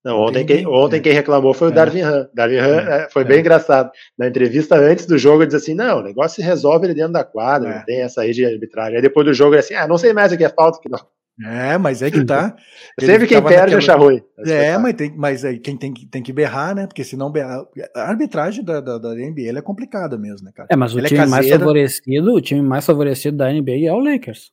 [0.06, 1.00] Não, Ontem quem, ontem é.
[1.00, 1.74] quem reclamou foi o É.
[1.74, 2.28] Darvin Han.
[2.32, 3.02] Darvin Han É.
[3.06, 3.24] é, foi É.
[3.24, 3.90] bem engraçado.
[4.16, 7.12] Na entrevista antes do jogo, ele disse assim: não, o negócio se resolve ali dentro
[7.12, 7.74] da quadra, É.
[7.78, 8.94] não tem essa aí de arbitragem.
[8.96, 10.88] Aí depois do jogo ele assim: ah, não sei mais o que é falta, que
[10.88, 11.00] não.
[11.44, 12.54] É, mas é que tá.
[13.00, 14.22] Sempre quem perde naquela- acha ruim.
[14.46, 16.86] É, mas, tem, mas aí quem tem, que- tem que berrar, né?
[16.86, 17.62] Porque senão berrar.
[17.94, 20.68] A arbitragem da, da, da NBA é complicada mesmo, né, cara?
[20.70, 23.92] É, mas o Ela é time mais favorecido, o time mais favorecido da NBA é
[23.92, 24.50] o Lakers.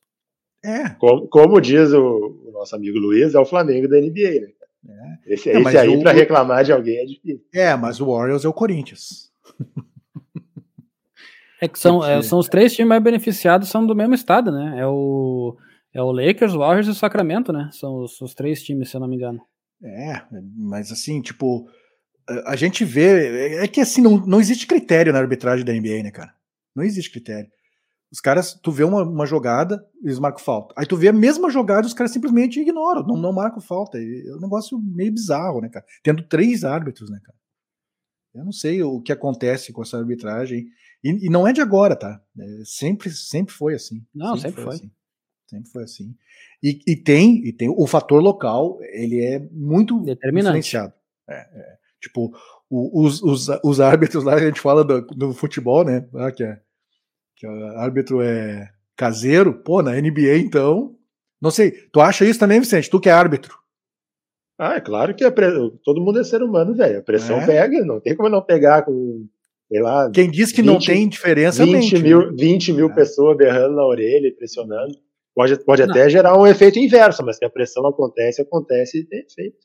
[0.65, 2.01] É, Como, como diz o,
[2.47, 4.47] o nosso amigo Luiz, é o Flamengo da NBA, né?
[4.89, 5.33] É.
[5.33, 7.45] Esse, É, esse aí, o- pra reclamar de alguém, é difícil.
[7.53, 9.31] É, mas o Warriors é o Corinthians.
[11.61, 14.79] É que são, é, são os três times mais beneficiados, são do mesmo estado, né?
[14.79, 15.55] É o,
[15.93, 17.69] é o Lakers, o Warriors e o Sacramento, né?
[17.71, 19.41] São os, os três times, se eu não me engano.
[19.81, 20.21] É,
[20.57, 21.67] mas assim, tipo,
[22.27, 23.57] a a gente vê.
[23.63, 26.33] É que assim, não, não existe critério na arbitragem da NBA, né, cara?
[26.75, 27.49] Não existe critério.
[28.13, 30.71] Os caras, tu vê uma, uma jogada, eles marcam falta.
[30.77, 33.97] Aí tu vê a mesma jogada, os caras simplesmente ignoram, não, não marcam falta.
[33.97, 35.83] É um negócio meio bizarro, né, cara?
[36.03, 37.35] Tendo três árbitros, né, cara?
[38.35, 40.67] Eu não sei o que acontece com essa arbitragem.
[41.03, 42.21] E, e não é de agora, tá?
[42.39, 44.05] É, sempre, sempre foi assim.
[44.13, 44.75] Não, sempre foi.
[44.75, 44.91] assim.
[45.49, 46.15] Sempre foi assim.
[46.61, 50.03] E, e tem, e tem o fator local, ele é muito
[50.51, 50.93] influenciado.
[51.27, 51.77] É, é.
[51.99, 52.31] Tipo,
[52.69, 56.07] o- os, os, os árbitros lá, a gente fala do, do futebol, né?
[56.15, 56.59] Ah, que, é,
[57.43, 60.95] que o árbitro é caseiro, pô, na NBA então.
[61.41, 62.89] Não sei, tu acha isso também, Vicente?
[62.89, 63.57] Tu que é árbitro?
[64.57, 65.47] Ah, é claro que pre...
[65.83, 66.99] todo mundo é ser humano, velho.
[66.99, 67.45] A pressão é.
[67.45, 69.27] pega, não tem como não pegar com,
[69.67, 70.09] sei lá.
[70.11, 72.37] Quem diz que 20, não tem diferença 20 mente, mil, né?
[72.39, 72.93] 20 mil é.
[72.93, 74.97] pessoas berrando na orelha e pressionando.
[75.35, 79.19] Pode, pode até gerar um efeito inverso, mas que a pressão acontece, acontece e tem
[79.19, 79.57] efeito.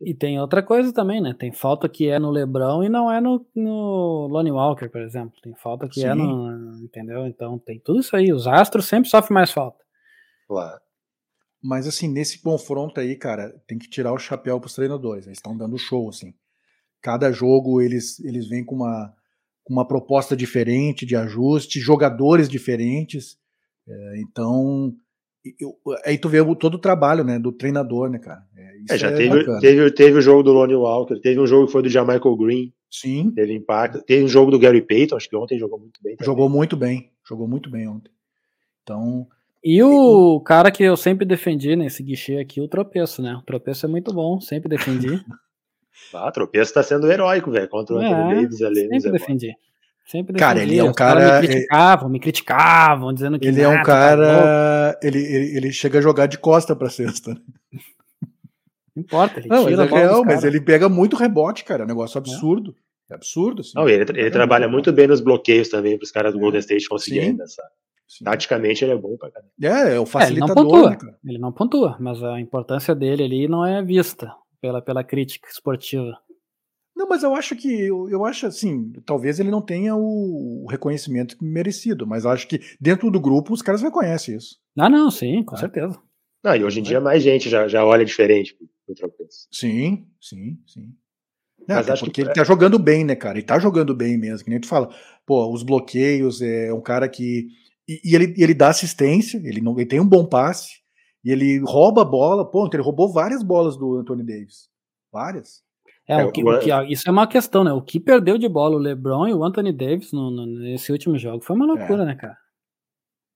[0.00, 1.34] E tem outra coisa também, né?
[1.38, 5.32] Tem falta que é no Lebrão e não é no, no Lonnie Walker, por exemplo.
[5.42, 6.08] Tem falta que é Sim.
[6.10, 6.84] é no.
[6.84, 7.26] Entendeu?
[7.26, 8.32] Então tem tudo isso aí.
[8.32, 9.82] Os astros sempre sofrem mais falta.
[10.46, 10.80] Claro.
[11.62, 15.26] Mas assim, nesse confronto aí, cara, tem que tirar o chapéu pros treinadores.
[15.26, 16.34] Eles estão dando show, assim.
[17.00, 19.14] Cada jogo eles, eles vêm com uma,
[19.64, 23.38] com uma proposta diferente de ajuste, jogadores diferentes.
[23.88, 24.92] É, então,
[25.58, 28.42] eu, aí tu vê todo o trabalho, né, do treinador, né, cara.
[28.56, 31.66] É, é já é teve, teve, teve o jogo do Lonnie Walker, teve um jogo
[31.66, 32.72] que foi do Jamichael Green.
[32.90, 33.30] Sim.
[33.30, 34.02] Teve impacto.
[34.02, 36.14] Teve um jogo do Gary Payton, acho que ontem jogou muito bem.
[36.14, 36.26] Também.
[36.26, 38.12] Jogou muito bem, jogou muito bem ontem.
[38.82, 39.26] Então.
[39.64, 43.34] E o cara que eu sempre defendi nesse guichê aqui, o tropeço, né?
[43.34, 45.08] O tropeço é muito bom, sempre defendi.
[46.12, 48.88] ah, o tropeço tá sendo heróico, velho, contra o é, Anthony Davis ali.
[48.88, 49.56] Sempre defendi.
[50.06, 51.40] Sempre cara, ele é um cara.
[51.40, 53.46] Me criticavam, me criticavam, dizendo que.
[53.46, 54.98] Ele é um tá cara.
[55.02, 57.34] Ele, ele, ele, chega a jogar de costa pra cesta.
[58.94, 61.82] Não importa, ele não, tira mas é real, mas ele pega muito rebote, cara.
[61.82, 62.74] É um negócio absurdo.
[63.08, 63.60] É, é absurdo.
[63.62, 63.72] Assim.
[63.74, 66.88] Não, ele, ele trabalha muito bem nos bloqueios também, para os caras do Golden State
[66.88, 67.66] conseguirem dançar.
[68.22, 69.52] Taticamente ele é bom pra caramba.
[69.62, 70.58] É, é o facilitador.
[70.58, 73.82] É, ele, não pontua, né, ele não pontua, mas a importância dele ali não é
[73.82, 76.18] vista pela, pela crítica esportiva.
[76.94, 80.66] Não, mas eu acho que eu, eu acho assim, talvez ele não tenha o, o
[80.68, 84.56] reconhecimento merecido, mas acho que dentro do grupo os caras reconhecem isso.
[84.78, 85.58] Ah, não, sim, com ah.
[85.58, 85.98] certeza.
[86.44, 89.48] Não, e hoje em dia mais gente já, já olha diferente pro tropeço.
[89.50, 90.92] Sim, sim, sim.
[91.68, 92.28] É, mas acho porque que...
[92.28, 93.38] ele tá jogando bem, né, cara?
[93.38, 94.92] Ele tá jogando bem mesmo, que nem tu fala.
[95.24, 97.48] Pô, os bloqueios, é um cara que.
[97.88, 100.80] E, e ele, ele dá assistência, ele, não, ele tem um bom passe,
[101.24, 102.48] e ele rouba a bola.
[102.48, 104.68] Pô, ele roubou várias bolas do Anthony Davis.
[105.12, 105.62] Várias.
[106.08, 107.72] É, é o que, o que, isso é uma questão, né?
[107.72, 111.16] O que perdeu de bola o LeBron e o Anthony Davis no, no, nesse último
[111.16, 112.06] jogo foi uma loucura, é.
[112.06, 112.36] né, cara?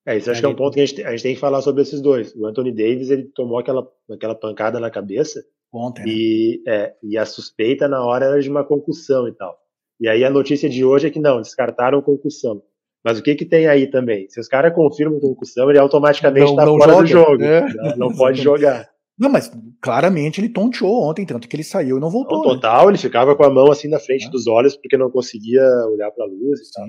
[0.06, 1.60] É, isso acho que é um ponto que a gente, a gente tem que falar
[1.62, 2.32] sobre esses dois.
[2.36, 5.44] O Anthony Davis, ele tomou aquela, aquela pancada na cabeça.
[5.72, 6.04] Ontem.
[6.06, 6.72] E, né?
[6.72, 9.56] é, e a suspeita na hora era de uma concussão e tal.
[10.00, 12.62] E aí a notícia de hoje é que não, descartaram concussão.
[13.04, 14.28] Mas o que que tem aí também?
[14.28, 17.44] Se os caras confirmam concussão, ele automaticamente está fora joga, do jogo.
[17.44, 17.74] É.
[17.74, 18.88] Não, não pode jogar.
[19.18, 19.50] Não, mas
[19.80, 22.42] claramente ele tonteou ontem, tanto que ele saiu e não voltou.
[22.42, 22.54] Né?
[22.54, 22.92] total, né?
[22.92, 24.30] ele ficava com a mão assim na frente é.
[24.30, 26.86] dos olhos porque não conseguia olhar para a luz e tal.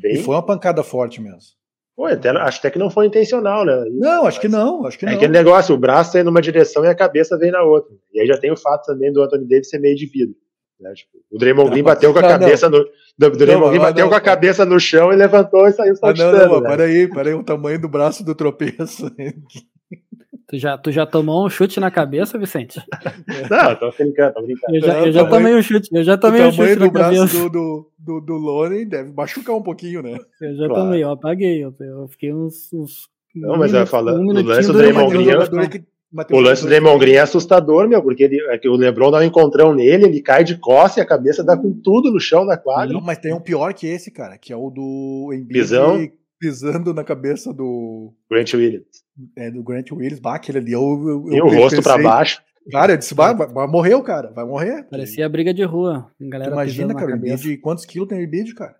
[0.00, 0.14] Bem...
[0.14, 1.38] E foi uma pancada forte mesmo.
[1.94, 3.84] Pô, até, acho até que não foi intencional, né?
[3.90, 5.16] Não, acho que não, acho que é não.
[5.16, 7.90] aquele negócio, o braço sai numa direção e a cabeça vem na outra.
[8.12, 10.36] E aí já tem o fato também do Anthony Davis ser meio de vidro.
[10.78, 10.92] Né?
[10.92, 12.80] Tipo, o Draymond Green bateu com a cabeça não.
[12.80, 12.84] no.
[13.26, 16.36] O Draymond Green bateu não, com a cabeça no chão e levantou e saiu saltitando.
[16.36, 16.68] Ah, não, não, né?
[16.68, 19.10] peraí, peraí, o tamanho do braço do tropeço.
[20.48, 22.80] Tu já, tu já tomou um chute na cabeça, Vicente?
[23.50, 24.76] Não, tô brincando, tô brincando.
[24.76, 27.22] Eu já, eu já tomei um chute, eu já tomei um chute na cabeça.
[27.22, 30.16] O braço do, do, do Lone deve machucar um pouquinho, né?
[30.40, 30.84] Eu já claro.
[30.84, 34.68] tomei, eu apaguei, eu, eu fiquei uns, uns Não, mas eu falando, um o lance
[34.68, 35.28] do Draymond Green,
[36.30, 39.18] o lance do Draymond Green é assustador, meu, porque ele, é que o LeBron dá
[39.18, 42.46] um encontrão nele, ele cai de costas e a cabeça dá com tudo no chão
[42.46, 42.94] da quadra.
[42.94, 46.08] Não, mas tem um pior que esse, cara, que é o do Embiid Pisão.
[46.38, 49.05] pisando na cabeça do Grant Williams
[49.36, 52.42] é, do Grant Willis, bah, aquele ali, eu, eu, eu o rosto para baixo.
[52.70, 54.84] Cara, eu disse, vai, vai, morrer o cara, vai morrer.
[54.84, 56.10] Parecia a briga de rua.
[56.20, 58.76] Galera Imagina, cara, o Embiid, quantos quilos tem o Embiid, cara?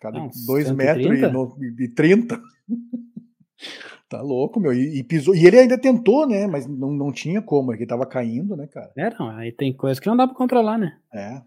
[0.00, 2.40] Cada 2 metros e, no, e 30.
[4.08, 4.72] tá louco, meu.
[4.72, 5.34] E, e, pisou.
[5.34, 6.46] E ele ainda tentou, né?
[6.46, 8.90] Mas não, não tinha como, ele tava caindo, né, cara?
[8.96, 9.28] É, não.
[9.30, 10.96] Aí tem coisa que não dá pra controlar, né?
[11.12, 11.42] É.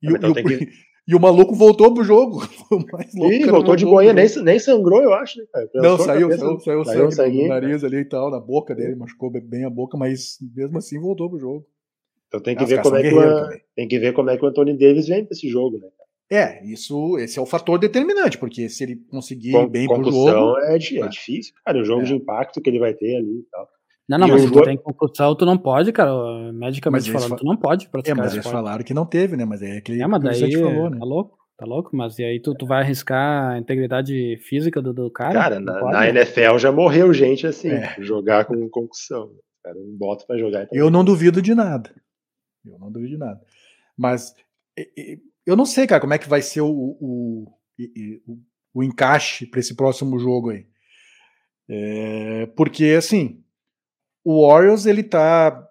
[0.00, 0.70] E, então o, que...
[1.08, 2.40] E o maluco voltou pro jogo.
[3.10, 5.70] Sim, voltou de boinha, nem, nem sangrou, eu acho, né, cara?
[5.74, 9.30] Não, saiu, saiu, saiu, saiu sangue no nariz ali e tal, na boca dele, machucou
[9.30, 11.66] bem a boca, mas mesmo assim voltou pro jogo.
[12.26, 14.48] Então tem que, ver como é que o, tem que ver como é que o
[14.48, 15.88] Anthony Davis vem pra esse jogo, né?
[16.28, 20.58] É, isso, esse é o fator determinante, porque se ele conseguir Com, bem pro jogo.
[20.58, 22.04] É, é difícil, cara, o jogo é.
[22.04, 23.68] de impacto que ele vai ter ali e tal.
[24.08, 26.52] Não, não, e mas se tu tem concussão, tu não pode, cara.
[26.52, 27.36] Medicamente falando, fa...
[27.36, 28.16] tu não pode praticar.
[28.16, 29.44] É, mas eles falaram que não teve, né?
[29.44, 30.98] Mas é aquele é, mas daí, que falou, né?
[30.98, 31.38] Tá louco?
[31.58, 31.96] Tá louco?
[31.96, 35.32] Mas e aí tu, tu vai arriscar a integridade física do, do cara?
[35.32, 36.10] Cara, na, pode, na né?
[36.10, 37.96] NFL já morreu gente assim, é.
[37.98, 39.30] jogar com concussão.
[39.64, 40.68] Cara, não bota pra jogar.
[40.70, 41.90] Eu não duvido de nada.
[42.64, 43.40] Eu não duvido de nada.
[43.96, 44.34] Mas
[45.46, 47.48] eu não sei, cara, como é que vai ser o, o,
[48.26, 48.38] o,
[48.74, 50.66] o encaixe para esse próximo jogo aí.
[51.68, 53.42] É, porque, assim,
[54.28, 55.64] o Orioles, ele tá,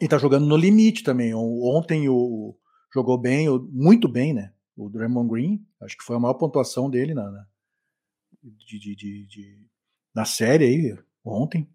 [0.00, 1.34] ele tá jogando no limite também.
[1.34, 2.56] Ontem o,
[2.94, 4.54] jogou bem, muito bem, né?
[4.74, 7.30] O Draymond Green, acho que foi a maior pontuação dele na,
[8.42, 9.66] de, de, de, de
[10.14, 11.68] na série aí ontem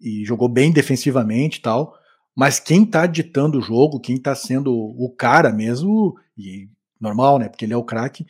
[0.00, 1.92] e jogou bem defensivamente e tal.
[2.36, 6.70] Mas quem tá ditando o jogo, quem tá sendo o cara mesmo, e
[7.00, 7.48] normal, né?
[7.48, 8.24] Porque ele é o craque,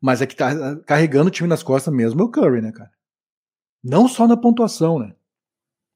[0.00, 2.90] mas é que tá carregando o time nas costas mesmo é o Curry, né, cara?
[3.84, 5.14] Não só na pontuação, né?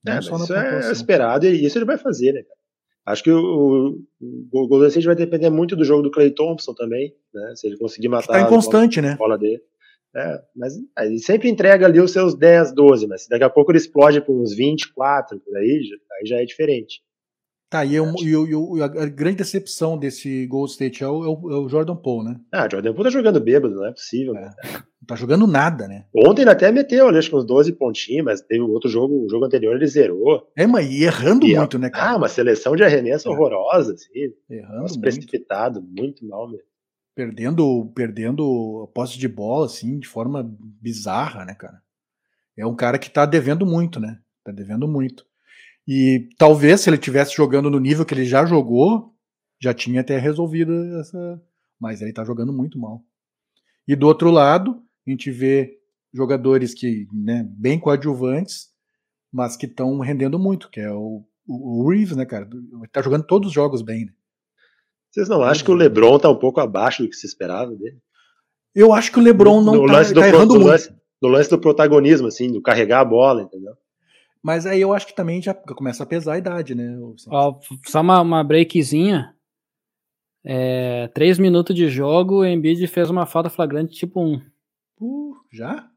[0.05, 0.33] Não é, isso
[0.89, 2.43] é esperado e isso ele vai fazer, né?
[3.07, 3.99] Acho que o,
[4.53, 7.53] o, Golden State vai depender muito do jogo do Clay Thompson também, né?
[7.57, 9.19] Se ele conseguir matar tá inconstante, a bola, né?
[9.19, 9.63] bola dele.
[10.15, 13.79] É, mas ele sempre entrega ali os seus 10, 12, mas daqui a pouco ele
[13.79, 15.83] explode para uns 24, por aí,
[16.13, 17.01] aí já é diferente.
[17.71, 21.57] Tá, e, eu, e, eu, e, a grande decepção desse Gold State é o, é
[21.57, 22.41] o, Jordan Poole, né?
[22.51, 24.35] Ah, o Jordan Poole tá jogando bêbado, não é possível.
[24.35, 24.51] É.
[25.01, 26.05] Não tá jogando nada, né?
[26.13, 29.45] Ontem ele até meteu, acho que uns 12 pontinhos, mas teve outro jogo, o jogo
[29.45, 30.51] anterior ele zerou.
[30.57, 32.11] É, mas e errando e, muito, né, cara?
[32.11, 33.31] Ah, uma seleção de arremesso é.
[33.31, 34.35] horrorosa, assim.
[34.51, 35.01] Errando muito.
[35.01, 36.67] precipitado, muito mal mesmo.
[37.15, 41.81] Perdendo, perdendo a posse de bola, assim, de forma bizarra, né, cara?
[42.59, 44.19] É um cara que tá devendo muito, né?
[44.43, 45.30] Tá devendo muito.
[45.93, 49.13] E talvez se ele tivesse jogando no nível que ele já jogou,
[49.61, 51.43] já tinha até resolvido essa.
[51.81, 53.03] Mas ele tá jogando muito mal.
[53.89, 55.81] E do outro lado, a gente vê
[56.15, 58.69] jogadores que, né, bem coadjuvantes,
[59.33, 62.49] mas que estão rendendo muito, que é o, o, o, Reeves, né, cara?
[62.53, 64.13] Ele tá jogando todos os jogos bem, né?
[65.11, 67.99] Vocês não acham que o LeBron tá um pouco abaixo do que se esperava dele?
[68.73, 70.69] Eu acho que o LeBron não no tá, lance do, tá errando no muito.
[70.69, 73.75] Lance, no lance do protagonismo, assim, do carregar a bola, entendeu?
[74.43, 76.97] Mas aí eu acho que também já começa a pesar a idade, né?
[77.29, 79.35] Ó, só uma, uma breakzinha.
[80.43, 84.41] É, três minutos de jogo, o Embiid fez uma falta flagrante tipo um.
[84.99, 85.91] Uh, já?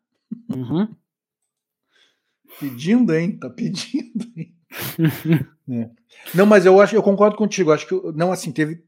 [0.53, 0.93] Uhum.
[2.59, 3.37] pedindo, hein?
[3.37, 4.53] Tá pedindo, hein?
[5.69, 5.89] é.
[6.33, 7.71] Não, mas eu acho, eu concordo contigo.
[7.71, 8.83] Acho que não assim teve.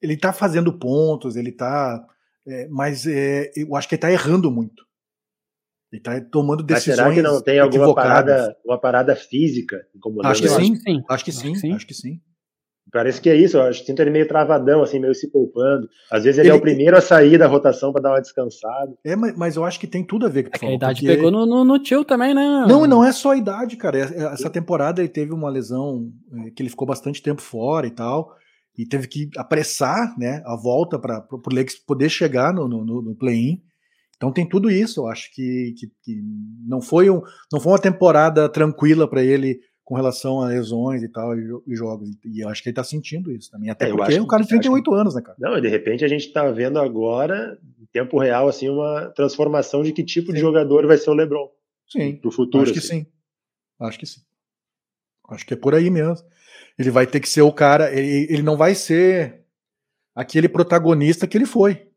[0.00, 2.06] Ele tá fazendo pontos, ele tá,
[2.46, 4.86] é, mas é, eu acho que ele tá errando muito.
[5.92, 6.96] Ele está tomando decisões.
[6.96, 10.30] Mas será que não tem alguma parada, uma parada física incomodando?
[10.30, 11.02] Acho que sim, sim.
[11.08, 11.72] Acho que sim, sim.
[11.72, 12.20] Acho que sim.
[12.92, 15.88] Parece que é isso, eu acho, sinto ele meio travadão, assim, meio se poupando.
[16.10, 18.92] Às vezes ele, ele é o primeiro a sair da rotação para dar uma descansada.
[19.04, 21.14] É, mas, mas, eu acho que tem tudo a ver com é a idade porque...
[21.14, 22.66] pegou no, no, no, tio também, né?
[22.68, 23.98] Não, não é só a idade, cara.
[23.98, 26.10] É, é, essa temporada ele teve uma lesão
[26.56, 28.34] que ele ficou bastante tempo fora e tal,
[28.76, 33.14] e teve que apressar né, a volta para o Lakers poder chegar no, no, no
[33.14, 33.62] play-in.
[34.20, 35.00] Então tem tudo isso.
[35.00, 36.22] Eu acho que, que, que
[36.68, 41.08] não, foi um, não foi uma temporada tranquila para ele com relação a lesões e
[41.08, 42.10] tal, e, e, jogos.
[42.26, 43.70] E eu acho que ele tá sentindo isso também.
[43.70, 45.36] Até é, porque é um cara de 38 anos, né, cara?
[45.40, 49.82] Não, e de repente a gente tá vendo agora, em tempo real, assim, uma transformação
[49.82, 50.34] de que tipo sim.
[50.34, 51.50] de jogador vai ser o LeBron.
[51.88, 52.16] Sim.
[52.16, 52.62] Pro futuro.
[52.62, 53.04] Acho que assim.
[53.04, 53.06] sim.
[53.80, 54.20] Acho que sim.
[55.30, 56.26] Acho que é por aí mesmo.
[56.78, 57.90] Ele vai ter que ser o cara.
[57.90, 59.44] Ele, ele não vai ser
[60.14, 61.88] aquele protagonista que ele foi.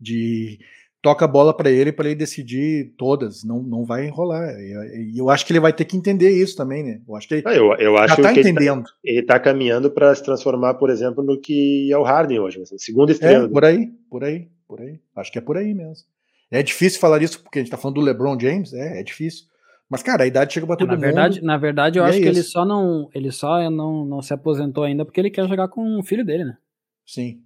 [0.00, 0.58] De
[1.02, 3.44] toca a bola para ele para ele decidir todas.
[3.44, 4.48] Não, não vai enrolar.
[4.60, 7.00] E eu acho que ele vai ter que entender isso também, né?
[7.06, 8.84] Eu acho que ele ah, eu, eu acho já tá entendendo.
[9.02, 12.60] Ele está tá caminhando para se transformar, por exemplo, no que é o Harden hoje,
[12.60, 13.46] assim, segundo estrela.
[13.46, 15.00] É, por aí, por aí, por aí.
[15.16, 16.04] Acho que é por aí mesmo.
[16.50, 19.46] É difícil falar isso porque a gente tá falando do LeBron James, é, é difícil.
[19.88, 21.02] Mas, cara, a idade chega para todo na mundo.
[21.02, 24.32] Verdade, na verdade, eu acho é que ele só não, ele só não, não se
[24.32, 26.56] aposentou ainda porque ele quer jogar com o filho dele, né?
[27.04, 27.40] Sim,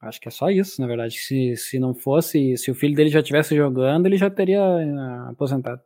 [0.00, 1.16] Acho que é só isso, na verdade.
[1.16, 5.30] Se, se não fosse, se o filho dele já estivesse jogando, ele já teria uh,
[5.30, 5.80] aposentado.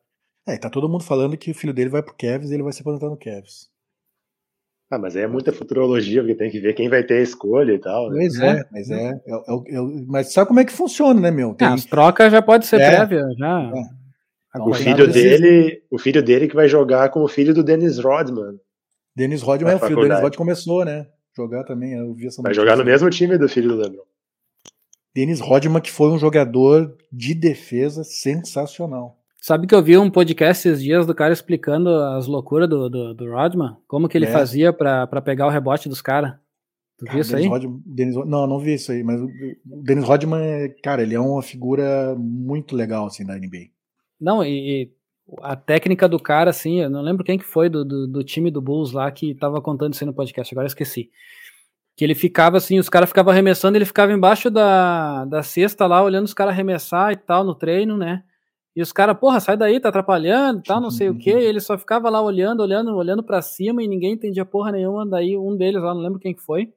[0.47, 2.73] É, tá todo mundo falando que o filho dele vai pro Cavs e ele vai
[2.73, 3.71] se aposentar no Cavs.
[4.91, 7.73] Ah, mas aí é muita futurologia, porque tem que ver quem vai ter a escolha
[7.73, 8.11] e tal.
[8.11, 8.17] Né?
[8.19, 11.31] Pois é, é mas é, é, é, é, Mas sabe como é que funciona, né,
[11.31, 11.55] meu?
[11.55, 11.69] Tem...
[11.69, 13.73] Ah, as trocas já pode ser prévia, já.
[14.59, 18.59] O filho dele, o filho dele que vai jogar com o filho do Dennis Rodman.
[19.15, 21.07] Dennis Rodman é o filho do Dennis Rodman começou, né?
[21.37, 21.93] Jogar também.
[21.93, 24.05] Eu vi essa Vai jogar no mesmo time do filho do LeBron.
[25.15, 29.19] Dennis Rodman, que foi um jogador de defesa sensacional.
[29.41, 33.15] Sabe que eu vi um podcast esses dias do cara explicando as loucuras do, do,
[33.15, 33.77] do Rodman?
[33.89, 34.31] Como que ele é.
[34.31, 36.35] fazia para pegar o rebote dos caras?
[36.99, 37.49] Tu viu isso aí?
[37.49, 39.29] Rodman, Dennis, não, não vi isso aí, mas o
[39.65, 43.71] Dennis Rodman, cara, ele é uma figura muito legal, assim, da NBA.
[44.21, 44.93] Não, e, e
[45.43, 48.51] a técnica do cara, assim, eu não lembro quem que foi do, do, do, time
[48.51, 51.11] do Bulls lá que tava contando isso aí no podcast, agora eu esqueci.
[51.97, 56.03] Que ele ficava assim, os caras ficavam arremessando, ele ficava embaixo da, da cesta lá,
[56.03, 58.23] olhando os caras arremessar e tal no treino, né?
[58.75, 61.31] E os caras, porra, sai daí, tá atrapalhando, tal, não sei o que.
[61.31, 65.05] Ele só ficava lá olhando, olhando, olhando para cima e ninguém entendia porra nenhuma.
[65.07, 66.73] Daí um deles lá, não lembro quem que foi,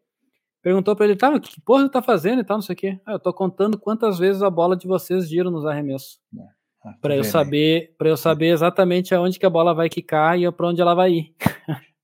[0.61, 2.99] perguntou para ele, tá, que porra tu tá fazendo e tal, não sei o que.
[3.05, 6.19] Ah, eu tô contando quantas vezes a bola de vocês gira nos arremessos.
[6.35, 6.62] É.
[6.85, 10.51] Ah, para eu saber, para eu saber exatamente aonde que a bola vai quicar e
[10.51, 11.35] para onde ela vai ir.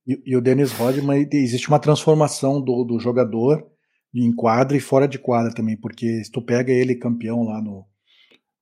[0.08, 3.68] e, e, o Dennis Rodman existe uma transformação do, do jogador
[4.16, 7.86] em quadra e fora de quadra também, porque se tu pega ele campeão lá no,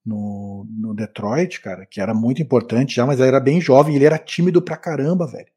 [0.05, 4.17] no, no Detroit, cara, que era muito importante já, mas era bem jovem, ele era
[4.17, 5.56] tímido pra caramba, velho.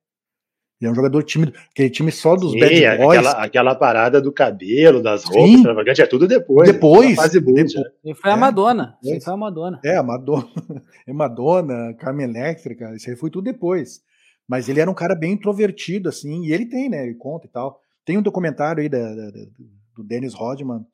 [0.81, 3.18] Ele é um jogador tímido, aquele time só dos Sim, bad boys.
[3.18, 6.72] Aquela, aquela parada do cabelo, das roupas, extravagante, é tudo depois.
[6.72, 7.16] Depois.
[7.16, 7.74] Fase depois.
[8.03, 8.99] E foi a é, Madonna.
[9.03, 9.81] Isso foi a Madonna.
[9.85, 10.49] É, a Madonna.
[11.07, 14.01] É Madonna, Carmen Elétrica, isso aí foi tudo depois.
[14.49, 17.05] Mas ele era um cara bem introvertido, assim, e ele tem, né?
[17.05, 17.78] Ele conta e tal.
[18.05, 19.31] Tem um documentário aí da, da,
[19.97, 20.85] do Dennis Rodman,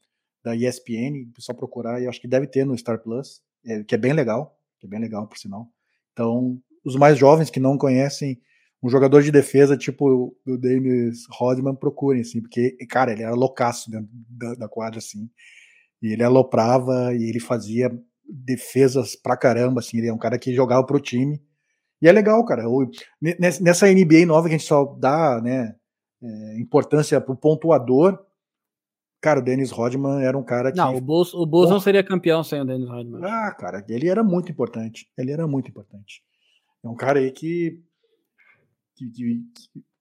[0.43, 3.99] da ESPN, só procurar, e acho que deve ter no Star Plus, é, que é
[3.99, 5.69] bem legal, que é bem legal, por sinal.
[6.13, 8.41] Então, os mais jovens que não conhecem
[8.83, 13.91] um jogador de defesa tipo o Dennis Rodman, procurem, assim, porque, cara, ele era loucaço
[13.91, 15.29] dentro da, da quadra, assim,
[16.03, 17.91] e ele aloprava e ele fazia
[18.29, 21.41] defesas pra caramba, assim, ele é um cara que jogava pro time,
[22.01, 22.89] e é legal, cara, o,
[23.21, 25.75] nessa NBA nova que a gente só dá, né,
[26.23, 28.19] é, importância pro pontuador,
[29.21, 30.77] cara, o Dennis Rodman era um cara que...
[30.77, 33.25] Não, o Bulls, o Bulls não seria campeão sem o Dennis Rodman.
[33.25, 36.23] Ah, cara, ele era muito importante, ele era muito importante.
[36.85, 37.83] É um cara aí que
[38.97, 39.45] que, que,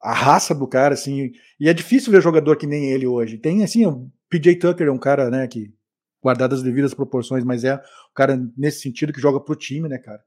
[0.02, 1.32] a raça do cara, assim.
[1.60, 3.38] E é difícil ver jogador que nem ele hoje.
[3.38, 5.74] Tem, assim, o PJ Tucker é um cara, né, que,
[6.22, 9.98] guardado as devidas proporções, mas é o cara nesse sentido que joga pro time, né,
[9.98, 10.24] cara?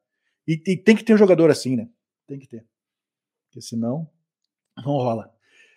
[0.46, 1.88] E, e tem que ter um jogador assim, né?
[2.26, 2.64] Tem que ter.
[3.46, 4.08] Porque senão,
[4.76, 5.26] não rola.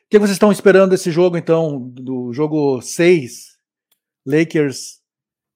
[0.05, 1.79] O que vocês estão esperando desse jogo, então?
[1.79, 3.57] Do jogo 6,
[4.25, 5.01] Lakers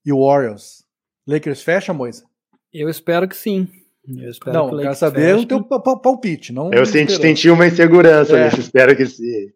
[0.06, 0.86] e Warriors.
[1.28, 2.26] Lakers fecha, Moisa?
[2.72, 3.68] Eu espero que sim.
[4.08, 5.44] Eu espero não, que quero saber feche.
[5.44, 6.54] o teu palpite.
[6.54, 8.48] Não eu senti, senti uma insegurança, é.
[8.50, 9.52] espero que sim.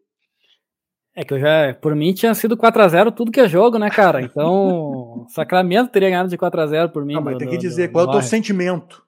[1.16, 4.22] É que eu já, por mim, tinha sido 4x0 tudo que é jogo, né, cara?
[4.22, 7.14] Então, Sacramento teria ganhado de 4x0 por mim.
[7.14, 9.06] Não, mas tem que dizer, do, qual é o teu sentimento?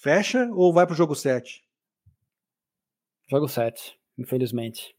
[0.00, 1.62] Fecha ou vai pro jogo 7?
[3.30, 4.94] Jogo 7, infelizmente.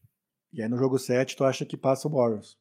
[0.52, 2.58] E aí no jogo 7 tu acha que passa o Warriors?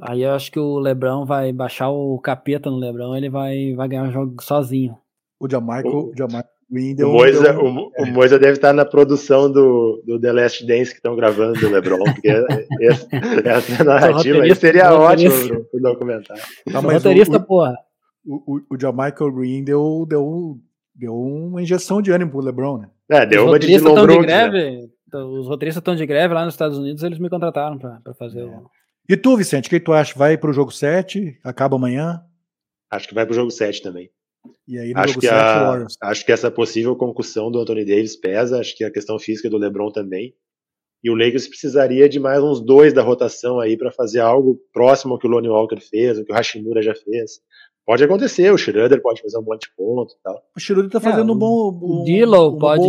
[0.00, 3.88] Aí eu acho que o Lebrão vai baixar o capeta no Lebrão, ele vai, vai
[3.88, 4.96] ganhar o jogo sozinho.
[5.40, 7.64] O Jamaica, o, Jamaica o, Moisa, deu...
[7.64, 11.58] o, o Moisa deve estar na produção do, do The Last Dance que estão gravando
[11.58, 12.28] do LeBron, porque
[12.82, 13.08] essa,
[13.44, 16.42] essa narrativa aí seria ótima pro, pro documentário.
[16.70, 17.74] Tá, roteirista, o, porra.
[18.24, 20.58] O, o, o Jamaica Green deu, deu,
[20.94, 22.88] deu uma injeção de ânimo pro LeBron, né?
[23.10, 24.88] É, deu os uma de Dylan de greve, né?
[25.14, 28.44] Os roteiristas estão de greve lá nos Estados Unidos, eles me contrataram para fazer é.
[28.44, 28.68] o
[29.08, 30.16] e tu, Vicente, o que tu acha?
[30.16, 31.38] Vai pro jogo 7?
[31.42, 32.22] Acaba amanhã?
[32.90, 34.10] Acho que vai pro jogo 7 também.
[34.66, 37.84] E aí no acho jogo que 7, a, Acho que essa possível concussão do Anthony
[37.84, 40.34] Davis pesa, acho que a questão física do LeBron também.
[41.02, 45.14] E o Lakers precisaria de mais uns dois da rotação aí para fazer algo próximo
[45.14, 47.40] ao que o Lonnie Walker fez, o que o Hashimura já fez.
[47.86, 50.42] Pode acontecer, o Schroeder pode fazer um monte de ponto e tal.
[50.56, 51.70] O Schroeder tá fazendo é, um bom.
[51.72, 52.82] Um, o Dilo um pode,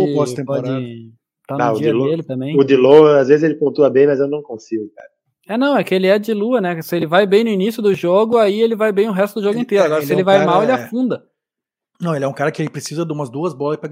[0.44, 1.12] pode
[1.46, 2.58] tá no ah, dia Dilo, dele também.
[2.58, 5.08] O Dilo, às vezes ele pontua bem, mas eu não consigo, cara.
[5.48, 6.80] É, não, é que ele é de lua, né?
[6.82, 9.44] Se ele vai bem no início do jogo, aí ele vai bem o resto do
[9.44, 9.84] jogo inteiro.
[9.84, 10.50] Agora, se ele, é um vai cara...
[10.50, 11.24] mal, ele afunda.
[12.00, 13.90] Não, ele é um cara que ele precisa de umas duas bolas para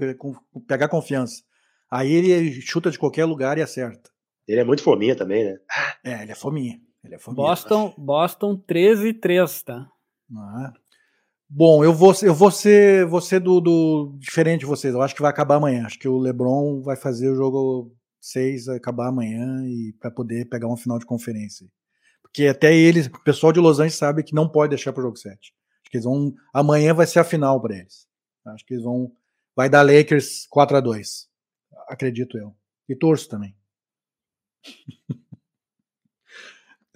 [0.67, 1.43] pegar confiança.
[1.91, 4.09] Aí ele chuta de qualquer lugar e acerta.
[4.47, 5.57] Ele é muito fominha também, né?
[6.03, 6.79] É, ele é fominha.
[7.03, 9.87] Ele é fominha Boston, Boston 13 3, tá?
[10.35, 10.73] Ah.
[11.47, 14.93] Bom, eu vou, eu vou ser, vou ser do, do, diferente de vocês.
[14.93, 15.85] Eu acho que vai acabar amanhã.
[15.85, 20.67] Acho que o LeBron vai fazer o jogo 6 acabar amanhã e para poder pegar
[20.67, 21.67] uma final de conferência.
[22.21, 25.03] Porque até eles, o pessoal de Los Angeles sabe que não pode deixar para o
[25.03, 25.35] jogo 7.
[25.35, 25.53] Acho
[25.89, 28.07] que eles vão amanhã vai ser a final para eles.
[28.45, 29.11] Acho que eles vão
[29.55, 31.27] vai dar Lakers 4 a 2.
[31.87, 32.55] Acredito eu.
[32.87, 33.55] E torço também.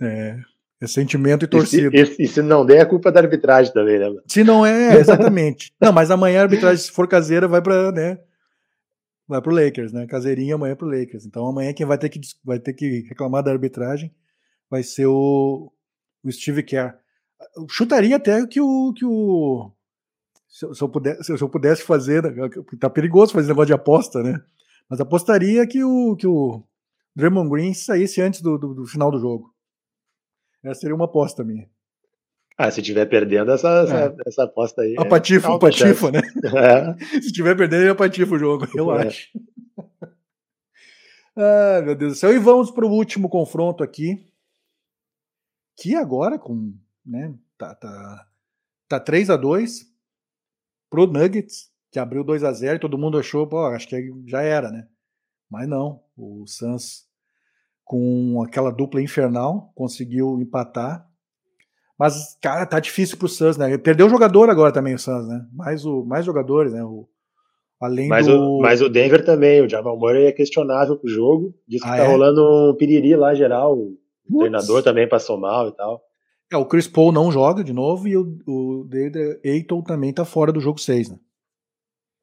[0.01, 0.39] é,
[0.81, 1.89] é sentimento e torcida.
[1.93, 4.07] E se, e, e se, não der, é culpa da arbitragem também, né?
[4.27, 5.73] Se não é, exatamente.
[5.79, 8.19] não, mas amanhã a arbitragem, se for caseira, vai para, né?
[9.27, 10.05] Vai pro Lakers, né?
[10.07, 11.25] Caseirinha amanhã pro Lakers.
[11.25, 14.13] Então amanhã quem vai ter que, vai ter que reclamar da arbitragem
[14.69, 15.71] vai ser o,
[16.23, 16.97] o Steve Kerr.
[17.55, 18.93] Eu chutaria até que o.
[18.93, 19.71] Que o
[20.47, 22.49] se, eu, se eu pudesse, se eu pudesse fazer, né,
[22.79, 24.39] tá perigoso fazer negócio de aposta, né?
[24.89, 26.63] Mas apostaria que o, que o
[27.15, 29.53] Draymond Green saísse antes do, do, do final do jogo.
[30.63, 31.69] Essa seria uma aposta minha.
[32.57, 33.83] Ah, se tiver perdendo, essa, é.
[33.83, 34.95] essa, essa, aposta aí.
[34.97, 36.21] A patifa, é patifa, né?
[37.13, 37.21] É.
[37.21, 39.07] se tiver perdendo, é patifa o jogo, eu é.
[39.07, 39.29] acho.
[41.35, 42.33] ah, meu Deus do céu.
[42.33, 44.23] E vamos para o último confronto aqui.
[45.75, 46.75] Que agora, com.
[47.05, 48.27] Né, tá, tá,
[48.87, 49.91] tá 3 a 2
[50.89, 54.41] pro Nuggets, que abriu 2 a 0 e todo mundo achou, pô, acho que já
[54.43, 54.87] era, né?
[55.49, 56.03] Mas não.
[56.15, 57.07] O Suns,
[57.83, 61.09] com aquela dupla infernal, conseguiu empatar
[61.97, 63.77] mas, cara, tá difícil pro Suns, né?
[63.77, 65.45] Perdeu o jogador agora também, o Suns, né?
[65.53, 66.83] Mais, o, mais jogadores, né?
[66.83, 67.07] O,
[67.79, 68.39] além mas, do...
[68.39, 71.53] o, mas o Denver também, o Jamal Murray é questionável pro jogo.
[71.67, 72.07] Diz que ah, tá é?
[72.07, 73.77] rolando um piriri lá geral.
[73.77, 74.39] O Putz.
[74.39, 76.01] treinador também passou mal e tal.
[76.51, 78.89] É, o Chris Paul não joga de novo e o, o
[79.43, 81.17] Ayton também tá fora do jogo 6, né?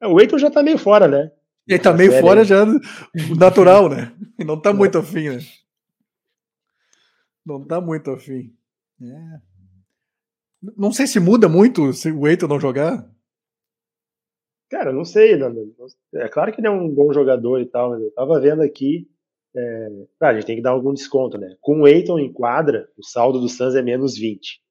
[0.01, 1.31] É, o Ayton já tá meio fora, né?
[1.67, 2.65] Ele tá meio fora já
[3.37, 4.11] natural, né?
[4.39, 5.39] E não tá muito afim, né?
[7.45, 8.53] Não tá muito afim.
[9.01, 9.50] É.
[10.77, 13.09] Não sei se muda muito se o Eiton não jogar.
[14.69, 15.35] Cara, não sei.
[15.35, 15.65] Não, não,
[16.15, 19.07] é claro que ele é um bom jogador e tal, mas eu tava vendo aqui.
[19.53, 19.87] É,
[20.21, 21.57] a gente tem que dar algum desconto, né?
[21.59, 24.61] Com o Eiton em quadra, o saldo do Suns é menos 20.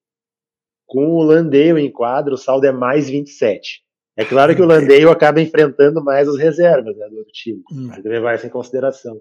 [0.86, 3.82] Com o Landale em quadra, o saldo é mais 27.
[4.16, 7.62] É claro que o Landale acaba enfrentando mais as reservas né, do outro time.
[7.70, 7.88] Hum.
[7.88, 9.20] Mas levar isso em consideração.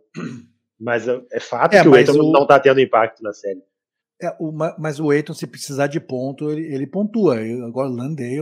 [0.80, 2.32] Mas é, é fato é, que o Eiton o...
[2.32, 3.62] não está tendo impacto na série.
[4.22, 7.38] É, o, mas o Eiton, se precisar de ponto, ele, ele pontua.
[7.66, 8.42] Agora o Landale,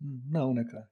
[0.00, 0.88] não, né, cara?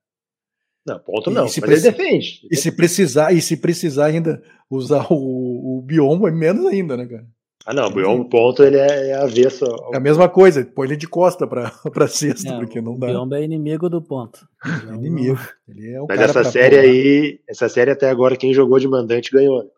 [0.87, 2.47] Não, ponto não, mas ele defende.
[2.51, 7.07] E se precisar, e se precisar ainda usar o, o biombo, é menos ainda, né,
[7.07, 7.27] cara?
[7.67, 9.65] Ah, não, o biombo ponto ele é, é avesso.
[9.93, 13.07] É a mesma coisa, põe ele de costa pra, pra cesta, é, porque não dá.
[13.07, 14.47] O biombo é inimigo do ponto.
[14.91, 15.39] É inimigo.
[15.67, 19.31] Ele é o mas essa série aí, essa série até agora, quem jogou de mandante
[19.31, 19.63] ganhou.
[19.63, 19.71] Né?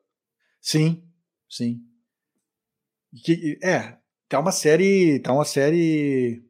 [0.61, 1.03] Sim,
[1.49, 1.81] sim.
[3.25, 3.97] Que, é,
[4.29, 6.43] tá uma série, tá uma série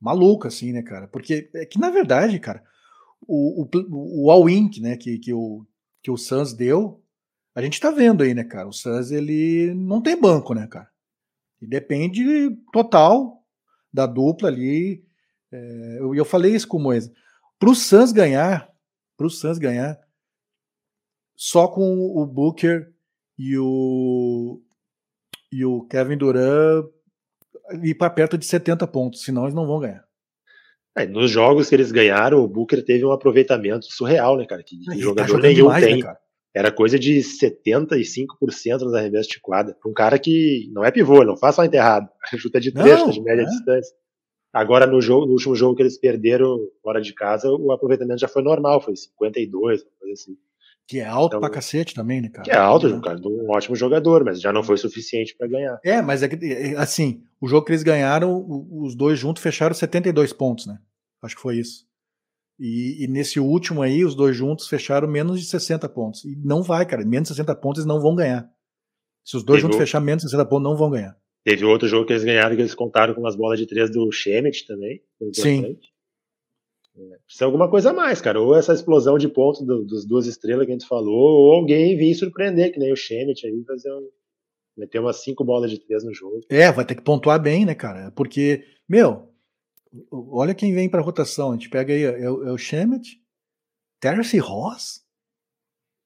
[0.00, 1.08] maluca, assim, né, cara?
[1.08, 2.64] Porque é que, na verdade, cara,
[3.20, 5.66] o, o, o all-in né, que, que, o,
[6.02, 7.02] que o Suns deu,
[7.54, 8.68] a gente tá vendo aí, né, cara?
[8.68, 10.88] O Suns, ele não tem banco, né, cara?
[11.60, 12.24] E depende
[12.72, 13.44] total
[13.92, 15.04] da dupla ali.
[15.52, 17.12] É, eu, eu falei isso com o Moisés.
[17.58, 18.72] Pro Suns ganhar,
[19.16, 20.00] pro Suns ganhar,
[21.36, 22.92] só com o Booker
[23.38, 24.62] e o,
[25.52, 26.86] e o Kevin Durant
[27.82, 30.04] ir para perto de 70 pontos, senão eles não vão ganhar.
[30.96, 34.62] É, nos jogos que eles ganharam, o Booker teve um aproveitamento surreal, né, cara?
[34.62, 36.02] Que, que jogador tá nenhum demais, tem.
[36.02, 36.14] Né,
[36.54, 39.76] Era coisa de 75% nos arremessos de quadra.
[39.86, 42.08] Um cara que não é pivô, não faz só enterrado.
[42.36, 43.46] Chuta de trecho, de média é.
[43.46, 43.94] distância.
[44.52, 48.26] Agora, no jogo, no último jogo que eles perderam fora de casa, o aproveitamento já
[48.26, 50.36] foi normal, foi 52, coisa assim.
[50.90, 52.42] Que é alto então, pra cacete também, né, cara?
[52.42, 53.00] Que é alto, é.
[53.00, 55.78] cara, um ótimo jogador, mas já não foi suficiente para ganhar.
[55.84, 59.72] É, mas é que, é, assim, o jogo que eles ganharam, os dois juntos fecharam
[59.72, 60.80] 72 pontos, né?
[61.22, 61.86] Acho que foi isso.
[62.58, 66.24] E, e, nesse último aí, os dois juntos fecharam menos de 60 pontos.
[66.24, 67.04] E não vai, cara.
[67.04, 68.50] Menos de 60 pontos eles não vão ganhar.
[69.24, 69.78] Se os dois Teve juntos o...
[69.78, 71.16] fechar menos de 60 pontos, não vão ganhar.
[71.44, 74.10] Teve outro jogo que eles ganharam que eles contaram com as bolas de três do
[74.10, 75.00] Shemet também.
[75.34, 75.64] Sim.
[75.64, 75.76] É,
[77.24, 78.40] precisa alguma coisa a mais, cara.
[78.40, 81.96] Ou essa explosão de pontos do, dos duas estrelas que a gente falou, ou alguém
[81.96, 84.08] vir surpreender, que nem o Shemet aí, fazer um,
[84.76, 86.40] meter umas cinco bolas de três no jogo.
[86.48, 88.10] É, vai ter que pontuar bem, né, cara?
[88.12, 89.28] Porque, meu,
[90.10, 91.50] olha quem vem pra rotação.
[91.50, 93.20] A gente pega aí, é, é o Shemet,
[94.00, 95.02] Terence Ross,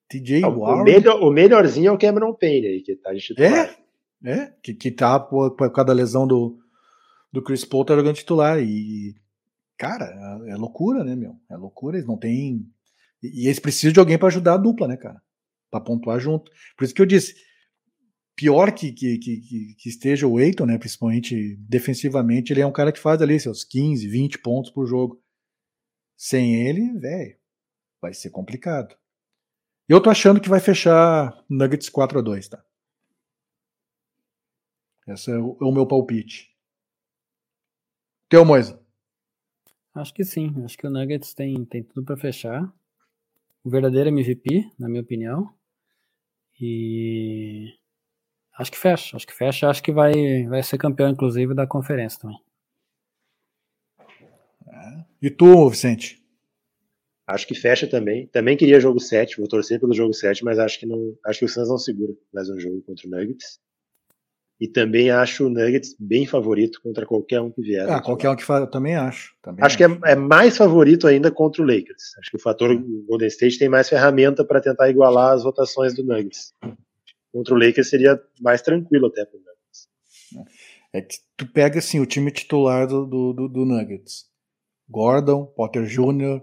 [0.08, 0.82] TJ Warren.
[0.82, 3.78] O, melhor, o melhorzinho é o Cameron Payne aí, que tá de titular.
[4.24, 6.58] É, é que, que tá por, por causa da lesão do,
[7.32, 8.60] do Chris Paul, tá jogando titular.
[8.60, 9.14] E
[9.84, 11.38] cara, é, é loucura, né, meu?
[11.50, 12.66] É loucura, eles não têm.
[13.22, 15.20] E, eles precisam de alguém para ajudar a dupla, né, cara?
[15.70, 16.50] Para pontuar junto.
[16.76, 17.34] Por isso que eu disse,
[18.34, 22.92] pior que, que, que, que esteja o Eiton, né, principalmente defensivamente, ele é um cara
[22.92, 25.22] que faz ali seus 15, 20 pontos por jogo.
[26.16, 27.36] Sem ele, velho,
[28.00, 28.96] vai ser complicado.
[29.86, 32.64] Eu tô achando que vai fechar Nuggets 4 a 2 tá?
[35.06, 36.48] Esse é o, é o meu palpite.
[38.30, 38.83] Teu, Moisa.
[39.94, 40.52] Acho que sim.
[40.64, 42.72] Acho que o Nuggets tem, tem tudo para fechar.
[43.62, 45.54] O verdadeiro MVP, na minha opinião.
[46.60, 47.72] E
[48.58, 49.16] acho que fecha.
[49.16, 49.68] Acho que fecha.
[49.68, 52.38] Acho que vai, vai ser campeão, inclusive, da conferência também.
[54.66, 55.04] É.
[55.22, 56.22] E tu, Vicente?
[57.26, 58.26] Acho que fecha também.
[58.26, 61.16] Também queria jogo 7, vou torcer pelo jogo 7, mas acho que não.
[61.24, 63.60] Acho que o Suns não segura mais um jogo contra o Nuggets.
[64.60, 67.90] E também acho o Nuggets bem favorito contra qualquer um que vier.
[67.90, 69.34] Ah, qualquer um que faz, eu também acho.
[69.42, 72.16] Também acho, acho, que é, é, mais favorito ainda contra o Lakers.
[72.18, 72.74] Acho que o fator.
[73.06, 76.54] Golden State tem mais ferramenta para tentar igualar as rotações do Nuggets.
[77.32, 80.48] Contra o Lakers seria mais tranquilo até para o Nuggets.
[80.92, 84.26] É que tu pega assim o time titular do, do, do Nuggets:
[84.88, 86.40] Gordon, Potter Jr.,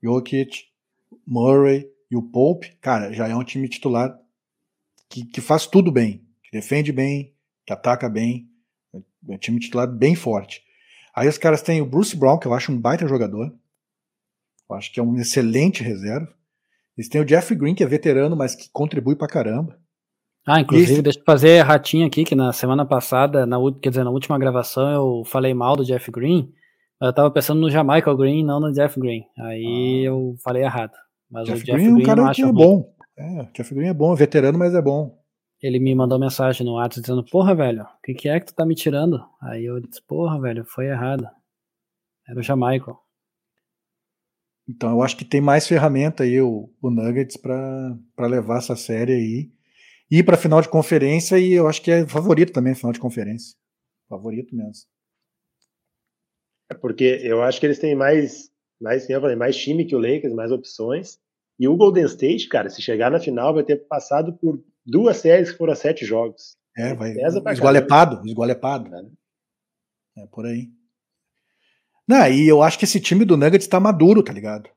[0.00, 0.66] Jokic,
[1.26, 2.76] Murray e o Pope.
[2.80, 4.16] Cara, já é um time titular
[5.08, 7.34] que, que faz tudo bem defende bem,
[7.66, 8.46] que ataca bem.
[8.94, 10.62] É um time titular bem forte.
[11.14, 13.52] Aí os caras têm o Bruce Brown, que eu acho um baita jogador.
[14.68, 16.32] Eu acho que é um excelente reserva.
[16.96, 19.78] Eles têm o Jeff Green, que é veterano, mas que contribui pra caramba.
[20.46, 21.02] Ah, inclusive, Esse...
[21.02, 24.90] deixa eu fazer ratinho aqui, que na semana passada, na, quer dizer, na última gravação,
[24.90, 26.52] eu falei mal do Jeff Green.
[27.00, 29.24] Eu tava pensando no Jamaica Green, não no Jeff Green.
[29.38, 30.08] Aí ah.
[30.08, 30.92] eu falei errado.
[31.30, 32.94] Mas Jeff o Jeff Green, Green é um cara que é bom.
[33.16, 35.21] É, Jeff Green é bom, é veterano, mas é bom.
[35.62, 38.54] Ele me mandou mensagem no WhatsApp dizendo, porra, velho, o que, que é que tu
[38.54, 39.24] tá me tirando?
[39.40, 41.24] Aí eu disse, porra, velho, foi errado.
[42.28, 42.92] Era o Jamaica.
[44.68, 49.12] Então eu acho que tem mais ferramenta aí o, o Nuggets para levar essa série
[49.12, 49.52] aí.
[50.10, 53.56] Ir para final de conferência e eu acho que é favorito também final de conferência.
[54.08, 54.84] Favorito mesmo.
[56.70, 58.50] É porque eu acho que eles têm mais,
[58.80, 61.20] mais, falei, mais time que o Lakers, mais opções.
[61.58, 65.50] E o Golden State, cara, se chegar na final, vai ter passado por duas séries
[65.50, 66.56] que foram sete jogos.
[66.76, 67.12] É, vai.
[67.52, 68.94] Esgolepado, esgolepado.
[68.94, 70.22] É.
[70.22, 70.70] é por aí.
[72.08, 74.68] Não, e eu acho que esse time do Nuggets tá maduro, tá ligado?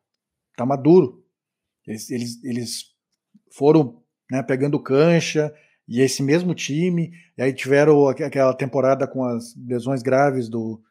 [0.56, 1.24] Tá maduro.
[1.88, 2.86] Eles, eles, eles
[3.52, 5.54] foram né, pegando cancha,
[5.88, 10.82] e esse mesmo time, e aí tiveram aquela temporada com as lesões graves do,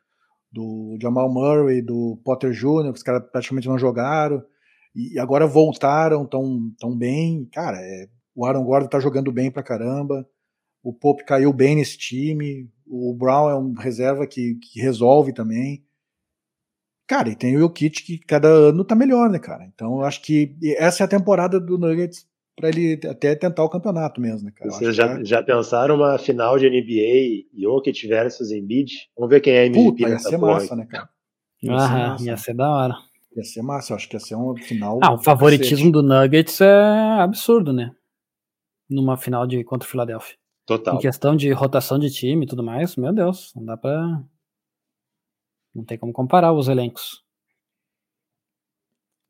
[0.52, 4.42] do Jamal Murray, do Potter Jr., que os caras praticamente não jogaram,
[4.94, 7.48] e agora voltaram tão, tão bem.
[7.52, 10.28] Cara, é, o Aaron Gordon tá jogando bem pra caramba,
[10.82, 15.84] o Pope caiu bem nesse time, o Brown é um reserva que, que resolve também.
[17.06, 19.64] Cara, e tem o Jokic que cada ano tá melhor, né, cara?
[19.66, 22.26] Então eu acho que essa é a temporada do Nuggets
[22.56, 24.70] para ele até tentar o campeonato mesmo, né, cara?
[24.70, 28.92] Vocês já, já pensaram uma final de NBA, Jokic versus Embiid?
[29.16, 31.08] Vamos ver quem é MVP Puta, ia ser massa, né, cara?
[31.62, 32.24] Ia, Aham, ser massa.
[32.24, 32.94] ia ser da hora.
[33.36, 35.00] Ia ser massa, eu acho que ia ser um final.
[35.02, 37.94] Ah, o favoritismo do Nuggets é absurdo, né?
[38.88, 40.36] Numa final de contra o Philadelphia.
[40.66, 40.96] Total.
[40.96, 44.22] Em questão de rotação de time e tudo mais, meu Deus, não dá pra.
[45.74, 47.24] Não tem como comparar os elencos.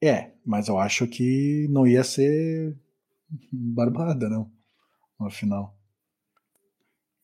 [0.03, 2.77] É, mas eu acho que não ia ser
[3.51, 4.51] barbada, não.
[5.19, 5.75] Uma final.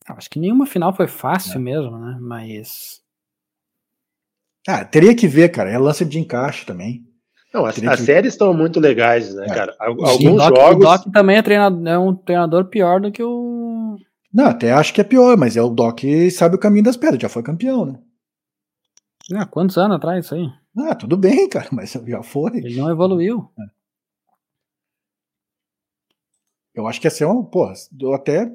[0.07, 1.59] Acho que nenhuma final foi fácil é.
[1.59, 2.17] mesmo, né?
[2.19, 3.03] Mas.
[4.67, 5.69] Ah, teria que ver, cara.
[5.69, 7.05] É lance de encaixe também.
[7.53, 8.05] Não, as, as que...
[8.05, 9.53] séries estão muito legais, né, é.
[9.53, 9.75] cara?
[9.79, 10.85] Alguns Sim, o Doc, jogos.
[10.85, 13.97] O Doc também é, treinador, é um treinador pior do que o.
[14.33, 15.99] Não, até acho que é pior, mas é o Doc
[16.31, 17.99] sabe o caminho das pedras, já foi campeão, né?
[19.33, 20.47] Ah, quantos anos atrás isso aí?
[20.77, 22.57] Ah, tudo bem, cara, mas já foi.
[22.57, 23.51] Ele não evoluiu.
[23.59, 23.63] É.
[26.73, 27.43] Eu acho que ia ser uma.
[27.43, 27.73] Porra,
[28.15, 28.49] até.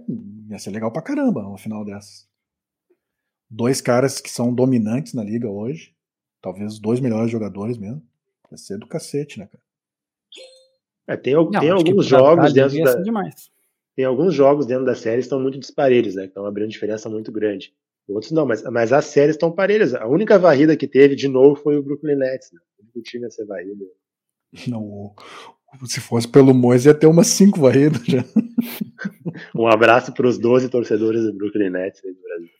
[0.48, 2.26] ia ser legal pra caramba uma final dessas.
[3.48, 5.94] Dois caras que são dominantes na liga hoje.
[6.47, 8.01] Talvez os dois melhores jogadores mesmo.
[8.49, 9.64] Vai ser do cacete, né, cara?
[11.09, 13.03] É, tem, Não, tem alguns jogos dentro da.
[13.97, 16.22] Tem alguns jogos dentro da série que estão muito disparelhos, né?
[16.22, 17.74] Que estão abrindo diferença muito grande.
[18.07, 19.92] Outros não, mas, mas as séries estão parelhas.
[19.92, 22.61] A única varrida que teve de novo foi o Brooklyn Nets, né?
[22.94, 23.84] O time a ser varrido.
[24.68, 25.16] Não,
[25.84, 28.24] se fosse pelo Mois, ia ter umas cinco varridas já.
[29.53, 32.55] um abraço para os 12 torcedores do Brooklyn Nets aí do Brasil.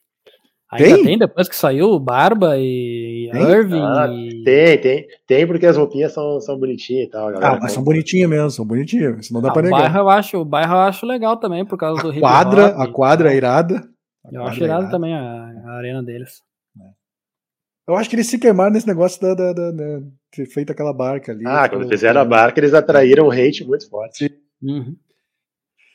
[0.73, 1.05] Ainda tem?
[1.05, 3.43] tem depois que saiu Barba e tem?
[3.43, 3.81] Irving?
[3.81, 4.43] Ah, e...
[4.43, 5.07] Tem, tem.
[5.27, 7.29] Tem porque as roupinhas são, são bonitinhas e tal.
[7.37, 9.31] Ah, mas são bonitinhas mesmo, são bonitinhas.
[9.31, 9.83] Não dá ah, pra negar.
[9.83, 12.89] Bairro eu acho, o bairro eu acho legal também, por causa do a quadra, A
[12.89, 13.89] quadra é irada.
[14.33, 16.43] Eu acho irado também a, a, arena deles.
[16.81, 17.93] É.
[17.93, 20.01] Eu acho que eles se queimaram nesse negócio da, da, da, da
[20.33, 21.45] ter feito aquela barca ali.
[21.47, 24.35] Ah, quando fizeram a barca, eles atraíram um hate muito forte.
[24.61, 24.97] Uhum.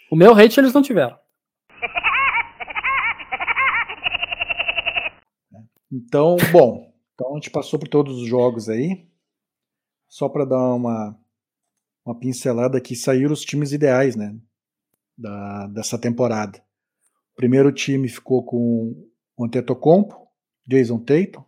[0.09, 1.20] O meu hate eles não tiveram.
[5.91, 9.05] Então, bom, então a gente passou por todos os jogos aí.
[10.07, 11.19] Só para dar uma,
[12.05, 14.37] uma pincelada aqui, saíram os times ideais, né?
[15.17, 16.63] Da, dessa temporada.
[17.33, 20.27] O primeiro time ficou com o Antetokounmpo,
[20.67, 21.43] Jason Tatum,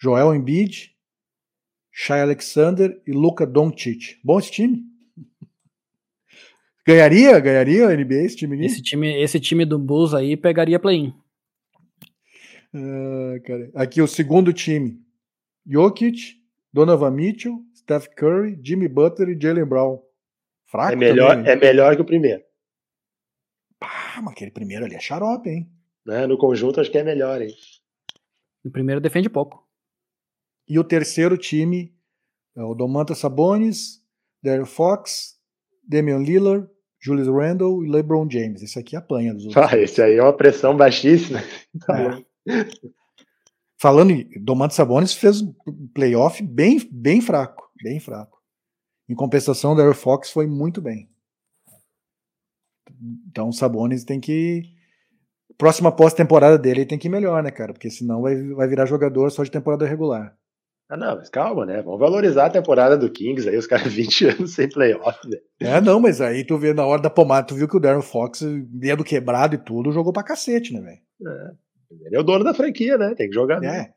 [0.00, 0.94] Joel Embiid,
[1.92, 4.20] Shai Alexander e Luca Doncic.
[4.22, 4.84] Bom esse time?
[6.86, 7.40] Ganharia?
[7.40, 8.64] Ganharia a NBA esse time?
[8.64, 11.12] Esse time, esse time do Bulls aí pegaria play-in.
[12.74, 15.00] Ah, aqui o segundo time.
[15.66, 16.40] Jokic,
[16.72, 20.00] Donovan Mitchell, Steph Curry, Jimmy Butler e Jalen Brown.
[20.66, 22.42] Fraco é melhor, também, é melhor que o primeiro.
[23.78, 25.70] Pá, mas aquele primeiro ali é xarope, hein?
[26.04, 26.26] Né?
[26.26, 27.54] No conjunto acho que é melhor, hein?
[28.64, 29.64] O primeiro defende pouco.
[30.68, 31.94] E o terceiro time
[32.56, 34.02] é o Domantas Sabonis,
[34.42, 35.36] Darren Fox,
[35.86, 38.62] Damian Lillard, Julius Randle e LeBron James.
[38.62, 39.64] Esse aqui apanha dos outros.
[39.64, 41.40] Ah, esse aí é uma pressão baixíssima.
[41.40, 42.25] É.
[43.78, 45.54] Falando em Domantas Sabonis fez um
[45.94, 48.40] playoff bem, bem fraco, bem fraco.
[49.08, 51.08] Em compensação, o Darren Fox foi muito bem.
[53.28, 54.62] Então o Sabonis tem que
[55.58, 57.72] próxima pós-temporada dele tem que ir melhor, né, cara?
[57.72, 60.36] Porque senão vai, vai virar jogador só de temporada regular.
[60.88, 61.82] Ah, não, mas calma, né?
[61.82, 65.38] Vamos valorizar a temporada do Kings aí, os caras 20 anos sem playoff, né?
[65.60, 68.02] É, não, mas aí tu vê na hora da pomada, tu viu que o Darren
[68.02, 71.00] Fox, dedo quebrado e tudo, jogou pra cacete, né, velho?
[71.26, 71.65] É.
[72.04, 73.14] Ele é o dono da franquia, né?
[73.14, 73.62] Tem que jogar.
[73.62, 73.66] É.
[73.66, 73.94] Né?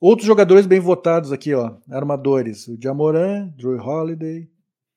[0.00, 1.76] Outros jogadores bem votados aqui, ó.
[1.90, 4.48] Armadores: o Jamoran, Drew Holiday,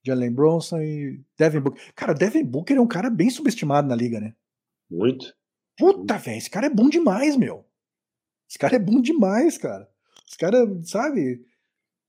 [0.03, 1.82] Jalen Bronson e Devin Booker.
[1.95, 4.34] Cara, Devin Booker é um cara bem subestimado na liga, né?
[4.89, 5.34] Muito.
[5.78, 7.65] Puta, velho, esse cara é bom demais, meu.
[8.47, 9.88] Esse cara é bom demais, cara.
[10.28, 11.43] Esse cara, sabe?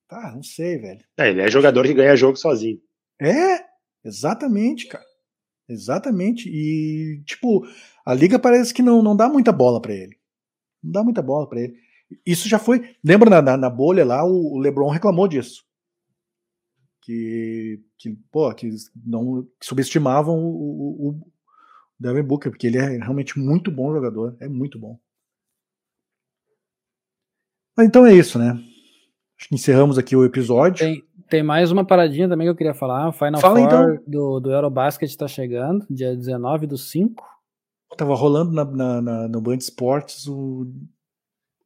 [0.08, 1.00] Tá, não sei, velho.
[1.16, 2.78] É, ele é jogador que ganha jogo sozinho.
[3.20, 3.64] É,
[4.04, 5.04] exatamente, cara.
[5.68, 6.50] Exatamente.
[6.50, 7.66] E, tipo,
[8.04, 10.16] a liga parece que não, não dá muita bola para ele.
[10.82, 11.76] Não dá muita bola para ele.
[12.26, 12.94] Isso já foi.
[13.02, 15.64] Lembra na, na, na bolha lá, o, LeBron reclamou disso.
[17.00, 18.70] Que, que, pô, que
[19.04, 21.32] não que subestimavam o, o, o
[21.98, 24.36] Devin Booker, porque ele é realmente muito bom jogador.
[24.40, 24.98] É muito bom.
[27.76, 28.52] Mas então é isso, né?
[29.38, 30.84] Acho que encerramos aqui o episódio.
[30.84, 33.08] Tem, tem mais uma paradinha também que eu queria falar.
[33.08, 34.02] O Final Fala, Four então.
[34.06, 37.31] do, do Eurobasket está chegando, dia 19 do 5.
[37.96, 40.66] Tava rolando na, na, na, no Band Esportes o.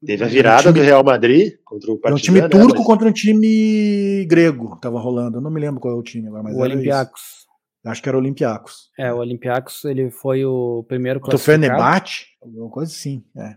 [0.05, 2.15] Teve a virada time, do Real Madrid contra o Partizan.
[2.15, 2.87] Um time né, turco né, mas...
[2.87, 4.79] contra um time grego.
[4.81, 5.39] Tava rolando.
[5.39, 7.47] Eu não me lembro qual é o time agora, mas o Olympiacos.
[7.85, 8.91] Acho que era o Olympiacos.
[8.99, 11.59] É, o Olympiacos ele foi o primeiro classificado.
[11.59, 12.27] O Fenerbahçe?
[12.43, 13.57] Alguma coisa assim, é.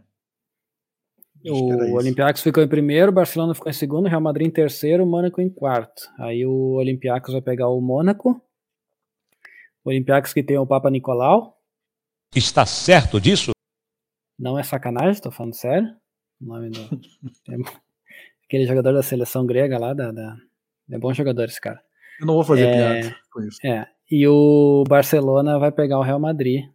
[1.45, 5.03] O Olympiacos ficou em primeiro, o Barcelona ficou em segundo, o Real Madrid em terceiro,
[5.03, 6.03] o Mônaco em quarto.
[6.19, 8.41] Aí o Olympiacos vai pegar o Mônaco.
[9.83, 11.58] O Olympiacos que tem o Papa Nicolau.
[12.35, 13.51] Está certo disso?
[14.37, 15.89] Não é sacanagem, tô falando sério.
[16.39, 16.79] O nome do.
[18.45, 20.37] Aquele jogador da seleção grega lá, da, da...
[20.91, 21.81] é bom jogador esse cara.
[22.19, 23.01] Eu não vou fazer é...
[23.01, 23.57] piada com isso.
[23.65, 23.87] É.
[24.09, 26.65] E o Barcelona vai pegar o Real Madrid.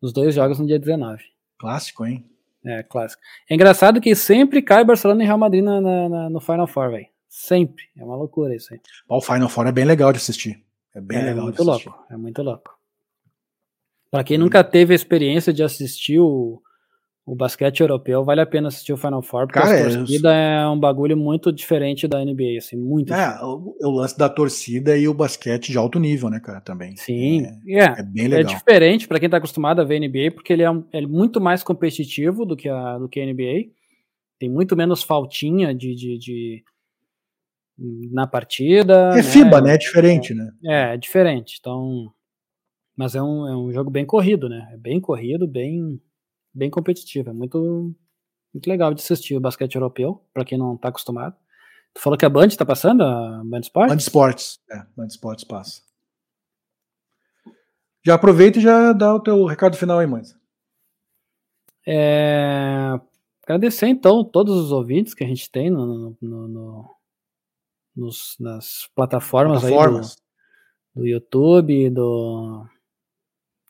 [0.00, 1.22] Os dois jogos no dia 19.
[1.58, 2.28] Clássico, hein?
[2.64, 3.22] É, clássico.
[3.48, 6.90] É engraçado que sempre cai Barcelona e Real Madrid na, na, na, no Final Four,
[6.90, 7.06] velho.
[7.28, 7.84] Sempre.
[7.96, 8.80] É uma loucura isso aí.
[9.08, 10.62] O Final Four é bem legal de assistir.
[10.94, 11.88] É bem é, legal muito de assistir.
[11.88, 12.06] louco.
[12.10, 12.78] É muito louco.
[14.14, 16.62] Para quem nunca teve a experiência de assistir o,
[17.26, 20.32] o basquete europeu, vale a pena assistir o Final Four, porque Cara, a é, torcida
[20.32, 24.28] é, é um bagulho muito diferente da NBA, assim, muito É, o, o, lance da
[24.28, 26.96] torcida e o basquete de alto nível, né, cara, também.
[26.96, 28.52] Sim, é, é, é bem é legal.
[28.52, 31.40] É diferente para quem tá acostumado a ver NBA, porque ele é, um, é muito
[31.40, 33.72] mais competitivo do que a, do que a NBA,
[34.38, 36.64] tem muito menos faltinha de, de, de
[38.12, 39.10] na partida.
[39.10, 39.22] É né?
[39.24, 40.52] FIBA, né, é diferente, né.
[40.64, 42.14] É, é diferente, então...
[42.96, 46.00] Mas é um, é um jogo bem corrido, né, é bem corrido, bem
[46.54, 47.30] bem competitiva.
[47.30, 47.94] É muito,
[48.52, 51.36] muito legal de assistir o basquete europeu, para quem não tá acostumado.
[51.92, 53.92] Tu falou que a Band tá passando, a Band Sports?
[53.92, 55.82] Band Sports, é, Band Sports passa.
[58.04, 60.22] Já aproveita e já dá o teu recado final aí, mãe.
[61.86, 62.98] É,
[63.42, 66.90] agradecer então todos os ouvintes que a gente tem no, no, no
[67.96, 70.10] nos, nas plataformas, plataformas.
[70.10, 70.16] Aí
[70.94, 72.66] do, do YouTube, do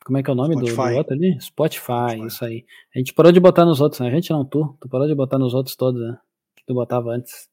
[0.05, 1.35] como é que é o nome do, do, outro ali?
[1.41, 2.63] Spotify, Spotify, isso aí.
[2.95, 4.07] A gente parou de botar nos outros, né?
[4.07, 4.77] A gente não, tu.
[4.79, 6.15] Tu parou de botar nos outros todos, né?
[6.55, 7.49] Que tu botava antes.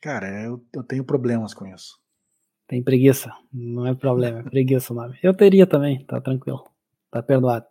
[0.00, 1.98] Cara, eu, eu tenho problemas com isso.
[2.68, 3.32] Tem preguiça.
[3.52, 5.18] Não é problema, é preguiça o nome.
[5.20, 6.64] Eu teria também, tá tranquilo.
[7.10, 7.66] Tá perdoado.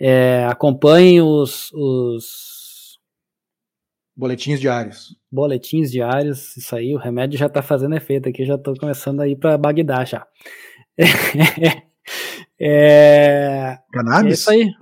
[0.00, 2.98] É, acompanhe os, os.
[4.16, 5.14] Boletins diários.
[5.30, 9.28] Boletins diários, isso aí, o remédio já tá fazendo efeito aqui, já tô começando a
[9.28, 10.26] ir pra Bagdá já.
[12.60, 13.78] É...
[13.92, 14.30] Cannabis?
[14.30, 14.72] É isso aí.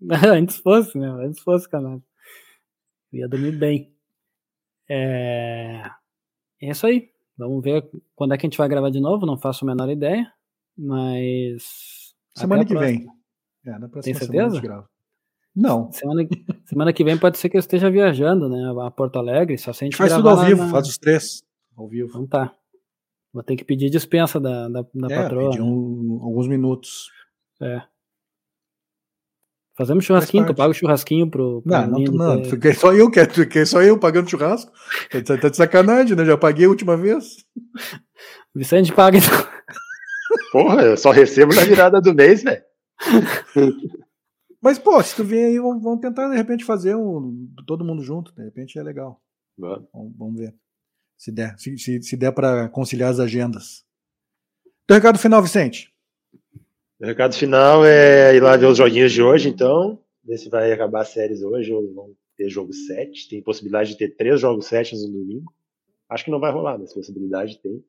[0.30, 1.08] Antes fosse, né?
[1.08, 2.02] Antes fosse cannabis.
[3.12, 3.94] Eu ia dormir bem.
[4.88, 5.82] É...
[6.60, 7.10] é isso aí.
[7.36, 9.26] Vamos ver quando é que a gente vai gravar de novo.
[9.26, 10.32] Não faço a menor ideia.
[10.76, 12.14] Mas.
[12.36, 13.06] Semana que vem.
[13.64, 14.60] É, na próxima Tem certeza?
[14.60, 14.84] Semana
[15.54, 15.92] Não.
[15.92, 16.28] Semana,
[16.64, 18.72] semana que vem pode ser que eu esteja viajando, né?
[18.86, 19.58] A Porto Alegre.
[19.58, 20.70] Só se a gente faz tudo ao vivo, na...
[20.70, 21.42] faz os três.
[21.76, 22.08] Ao vivo.
[22.08, 22.54] Então tá.
[23.32, 25.50] Vou ter que pedir dispensa da, da, da é, patroa.
[25.50, 27.10] Pedir um, alguns minutos.
[27.60, 27.82] É.
[29.74, 31.62] Fazemos churrasquinho, tu paga o churrasquinho pro.
[31.62, 34.70] pro não, não, não, fiquei só eu, quero, fiquei só eu pagando churrasco.
[35.24, 36.26] Tá, tá de sacanagem, né?
[36.26, 37.36] Já paguei a última vez.
[38.54, 39.52] Vicente paga então.
[40.52, 42.62] Porra, eu só recebo na virada do mês, né?
[44.60, 48.34] Mas, pô, se tu vier aí, vamos tentar de repente fazer um todo mundo junto.
[48.34, 49.20] De repente é legal.
[49.58, 50.54] Vamos, vamos ver.
[51.22, 53.84] Se der, se, se, se der para conciliar as agendas.
[54.88, 55.94] Teu recado final, Vicente.
[57.00, 60.00] O recado final é ir lá ver os joguinhos de hoje, então.
[60.24, 63.28] Ver se vai acabar as séries hoje ou vão ter jogo 7.
[63.28, 65.52] Tem possibilidade de ter três jogos 7 no domingo.
[66.08, 67.84] Acho que não vai rolar, mas possibilidade tem.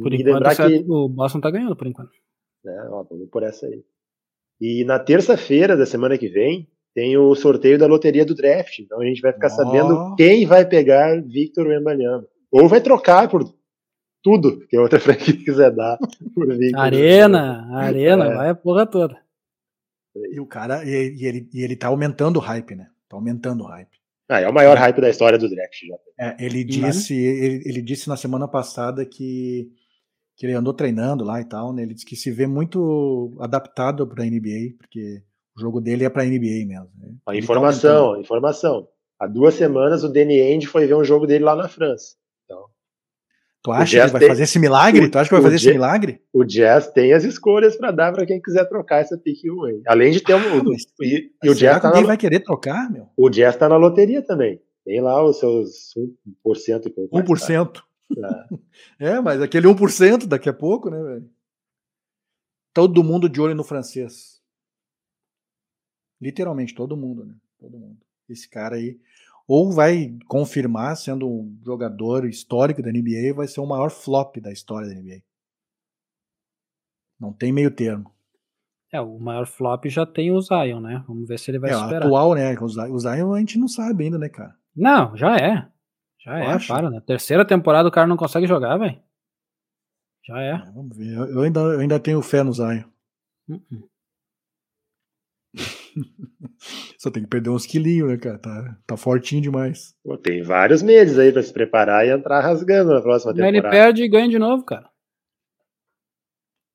[0.00, 0.84] Por e enquanto, que...
[0.90, 2.12] o Boston tá ganhando, por enquanto.
[2.64, 3.84] É, ó, vamos por essa aí.
[4.58, 8.78] E na terça-feira da semana que vem, tem o sorteio da loteria do draft.
[8.78, 9.50] Então a gente vai ficar oh.
[9.50, 12.26] sabendo quem vai pegar Victor Wembanyama.
[12.50, 13.44] Ou vai trocar por
[14.22, 15.98] tudo que a outra franquia quiser dar.
[16.76, 18.34] arena, arena, é.
[18.34, 19.16] vai a porra toda.
[20.14, 22.88] E o cara, e, e, ele, e ele tá aumentando o hype, né?
[23.08, 24.00] Tá aumentando o hype.
[24.28, 25.96] Ah, é o maior hype da história do draft já.
[26.18, 29.72] É, ele disse, ele, ele disse na semana passada que
[30.40, 31.82] que ele andou treinando lá e tal, né?
[31.82, 35.22] Ele disse que se vê muito adaptado para a NBA, porque
[35.54, 36.88] o jogo dele é para a NBA mesmo.
[36.96, 37.14] Né?
[37.26, 38.88] A informação, tá informação.
[39.18, 42.16] Há duas semanas o Danny Ainge foi ver um jogo dele lá na França.
[43.62, 44.28] Tu acha que vai tem...
[44.28, 45.04] fazer esse milagre?
[45.04, 46.22] O, tu acha que vai fazer esse milagre?
[46.32, 49.82] O Jazz tem as escolhas para dar para quem quiser trocar essa pick 1 aí.
[49.86, 50.38] Além de ter um.
[50.38, 52.00] Ah, mas, e, e o Jazz tá na...
[52.00, 53.08] vai querer trocar, meu?
[53.16, 54.62] O Jazz tá na loteria também.
[54.84, 55.94] Tem lá os seus
[56.46, 57.16] 1% e pouco.
[57.16, 57.82] 1%.
[58.18, 58.46] Tá?
[58.98, 59.08] É.
[59.16, 61.30] é, mas aquele 1% daqui a pouco, né, velho?
[62.72, 64.40] Todo mundo de olho no francês.
[66.18, 67.34] Literalmente, todo mundo, né?
[67.58, 67.98] Todo mundo.
[68.28, 68.98] Esse cara aí
[69.52, 74.52] ou vai confirmar sendo um jogador histórico da NBA, vai ser o maior flop da
[74.52, 75.22] história da NBA.
[77.18, 78.12] Não tem meio termo.
[78.92, 81.02] É, o maior flop já tem o Zion, né?
[81.04, 82.04] Vamos ver se ele vai é, superar.
[82.04, 82.56] atual, né?
[82.60, 84.54] O Zion a gente não sabe ainda, né, cara?
[84.74, 85.66] Não, já é.
[86.24, 86.68] Já é, acho.
[86.68, 87.00] para, né?
[87.04, 89.02] Terceira temporada o cara não consegue jogar, velho.
[90.28, 90.50] Já é.
[90.50, 90.70] é.
[90.72, 91.12] Vamos ver.
[91.12, 92.84] Eu ainda, eu ainda tenho fé no Zion.
[93.48, 93.89] Uh -uh.
[96.98, 98.38] Só tem que perder uns quilinhos, né, cara?
[98.38, 99.94] Tá, tá fortinho demais.
[100.04, 103.56] Pô, tem vários meses aí pra se preparar e entrar rasgando na próxima temporada.
[103.56, 104.88] Ele perde e ganha de novo, cara.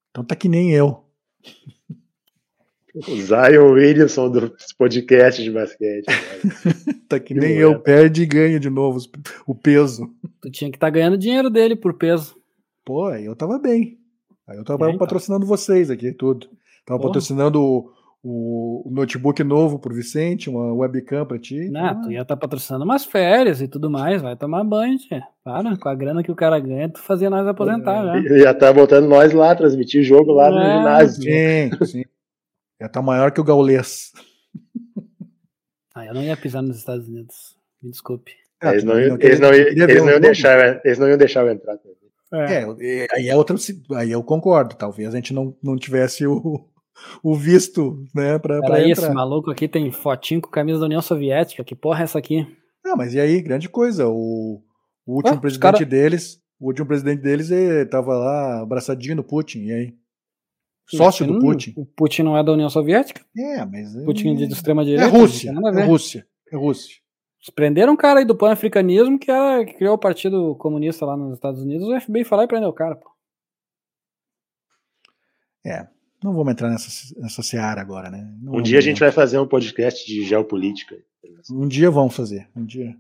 [0.10, 1.04] Então tá que nem eu.
[2.96, 6.06] O Zion Williamson do podcast de basquete.
[7.10, 9.00] tá que nem eu, perde e ganha de novo
[9.46, 10.10] o peso.
[10.42, 12.38] Tu tinha que estar tá ganhando dinheiro dele por peso.
[12.86, 13.98] Pô, aí eu tava bem.
[14.48, 14.98] Aí eu tava então.
[14.98, 16.48] patrocinando vocês aqui, tudo.
[16.86, 17.10] Tava Porra.
[17.10, 17.92] patrocinando
[18.28, 21.70] o, notebook novo pro Vicente, uma webcam pra ti.
[21.70, 21.96] Não, ah.
[21.96, 25.22] tu ia estar tá patrocinando umas férias e tudo mais, vai tomar banho, tia.
[25.44, 28.24] Para, com a grana que o cara ganha, tu fazia nós aposentar, é.
[28.24, 28.36] já.
[28.36, 30.50] Ia estar tá botando nós lá, transmitir jogo lá é.
[30.50, 31.24] no ginásio.
[31.24, 32.04] Sim, sim.
[32.82, 34.12] Já tá maior que o gaulês.
[35.94, 37.56] Ah, eu não ia pisar nos Estados Unidos.
[37.82, 38.34] Me desculpe.
[38.62, 41.52] É, eles, não, iam, eles, não, eles, não iam deixar, eles não iam deixar eu
[41.52, 41.78] entrar.
[42.34, 42.64] É.
[42.82, 43.56] é, aí é outra.
[43.94, 44.76] Aí eu concordo.
[44.76, 46.68] Talvez a gente não, não tivesse o,
[47.24, 48.90] o visto, né, pra, pra entrar.
[48.90, 51.64] esse maluco aqui tem fotinho com camisa da União Soviética.
[51.64, 52.48] Que porra é essa aqui?
[52.84, 54.08] Não, mas e aí, grande coisa.
[54.08, 54.62] O,
[55.06, 55.86] o último presidente cara...
[55.86, 59.66] deles, o último presidente deles eh, tava lá abraçadinho no Putin.
[59.66, 59.94] E aí?
[60.88, 61.74] Sócio do Putin.
[61.76, 63.26] O Putin não é da União Soviética?
[63.36, 63.96] É, mas.
[64.06, 65.06] Putin é de extrema direita.
[65.06, 65.52] É Rússia.
[65.52, 66.28] É Rússia.
[66.52, 66.96] É Rússia.
[67.56, 69.32] Prenderam um cara aí do pan-africanismo que,
[69.66, 71.88] que criou o Partido Comunista lá nos Estados Unidos.
[71.88, 73.10] O FBI foi lá e prendeu o cara, pô.
[75.66, 75.88] É.
[76.26, 78.28] Não vamos entrar nessa, nessa seara agora, né?
[78.42, 80.98] Não um dia a gente vai fazer um podcast de geopolítica.
[81.52, 82.50] Um dia vamos fazer.
[82.56, 82.96] Um dia.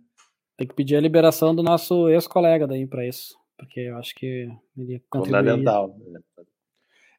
[0.56, 3.34] Tem que pedir a liberação do nosso ex-colega daí para isso.
[3.58, 4.48] Porque eu acho que
[4.78, 5.98] ele Fundamental.
[6.08, 6.20] Né?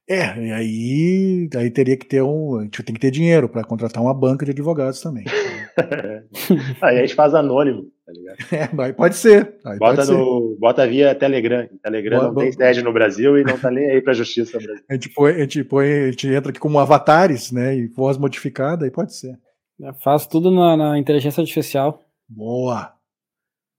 [0.09, 2.61] É, e aí, aí teria que ter um.
[2.61, 5.25] A gente tem que ter dinheiro para contratar uma banca de advogados também.
[6.81, 8.37] aí a gente faz anônimo, tá ligado?
[8.87, 9.59] É, pode ser.
[9.65, 10.59] Aí bota, pode no, ser.
[10.59, 11.69] bota via Telegram.
[11.83, 14.59] Telegram Boa, não tem sede no Brasil e não tá nem aí pra justiça.
[14.89, 17.77] A gente, põe, a, gente põe, a gente entra aqui como avatares, né?
[17.77, 19.39] E voz modificada, aí pode ser.
[19.79, 22.03] Eu faço tudo na, na inteligência artificial.
[22.29, 22.95] Boa.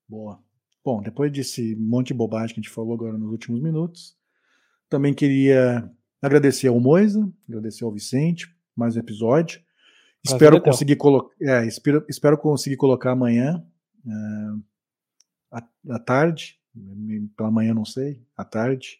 [0.07, 0.39] Boa.
[0.83, 4.15] Bom, depois desse monte de bobagem que a gente falou agora nos últimos minutos,
[4.89, 9.61] também queria Agradecer ao Moisa, agradecer ao Vicente, mais um episódio.
[10.25, 13.63] Espero conseguir, colo é, espero, espero conseguir colocar amanhã,
[15.51, 16.59] à, à tarde,
[17.35, 18.99] pela manhã não sei, à tarde,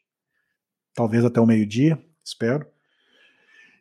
[0.94, 2.66] talvez até o meio-dia, espero.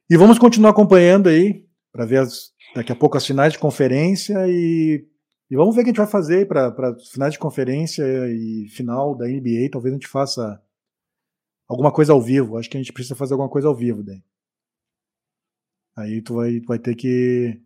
[0.08, 4.46] E vamos continuar acompanhando aí, para ver as, daqui a pouco as finais de conferência
[4.46, 5.06] e,
[5.50, 9.16] e vamos ver o que a gente vai fazer para finais de conferência e final
[9.16, 9.70] da NBA.
[9.72, 10.62] Talvez a gente faça
[11.66, 12.58] alguma coisa ao vivo.
[12.58, 14.22] Acho que a gente precisa fazer alguma coisa ao vivo daí.
[15.96, 17.58] Aí tu vai, vai ter que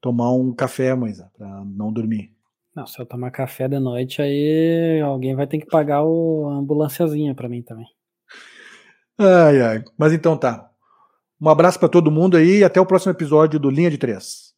[0.00, 2.34] tomar um café, Moisa, pra não dormir.
[2.80, 6.54] Não, se eu tomar café de noite, aí alguém vai ter que pagar o, a
[6.54, 7.84] ambulanciazinha pra mim também.
[9.18, 9.84] Ai, ai.
[9.98, 10.70] Mas então tá.
[11.38, 14.54] Um abraço para todo mundo aí e até o próximo episódio do Linha de Três.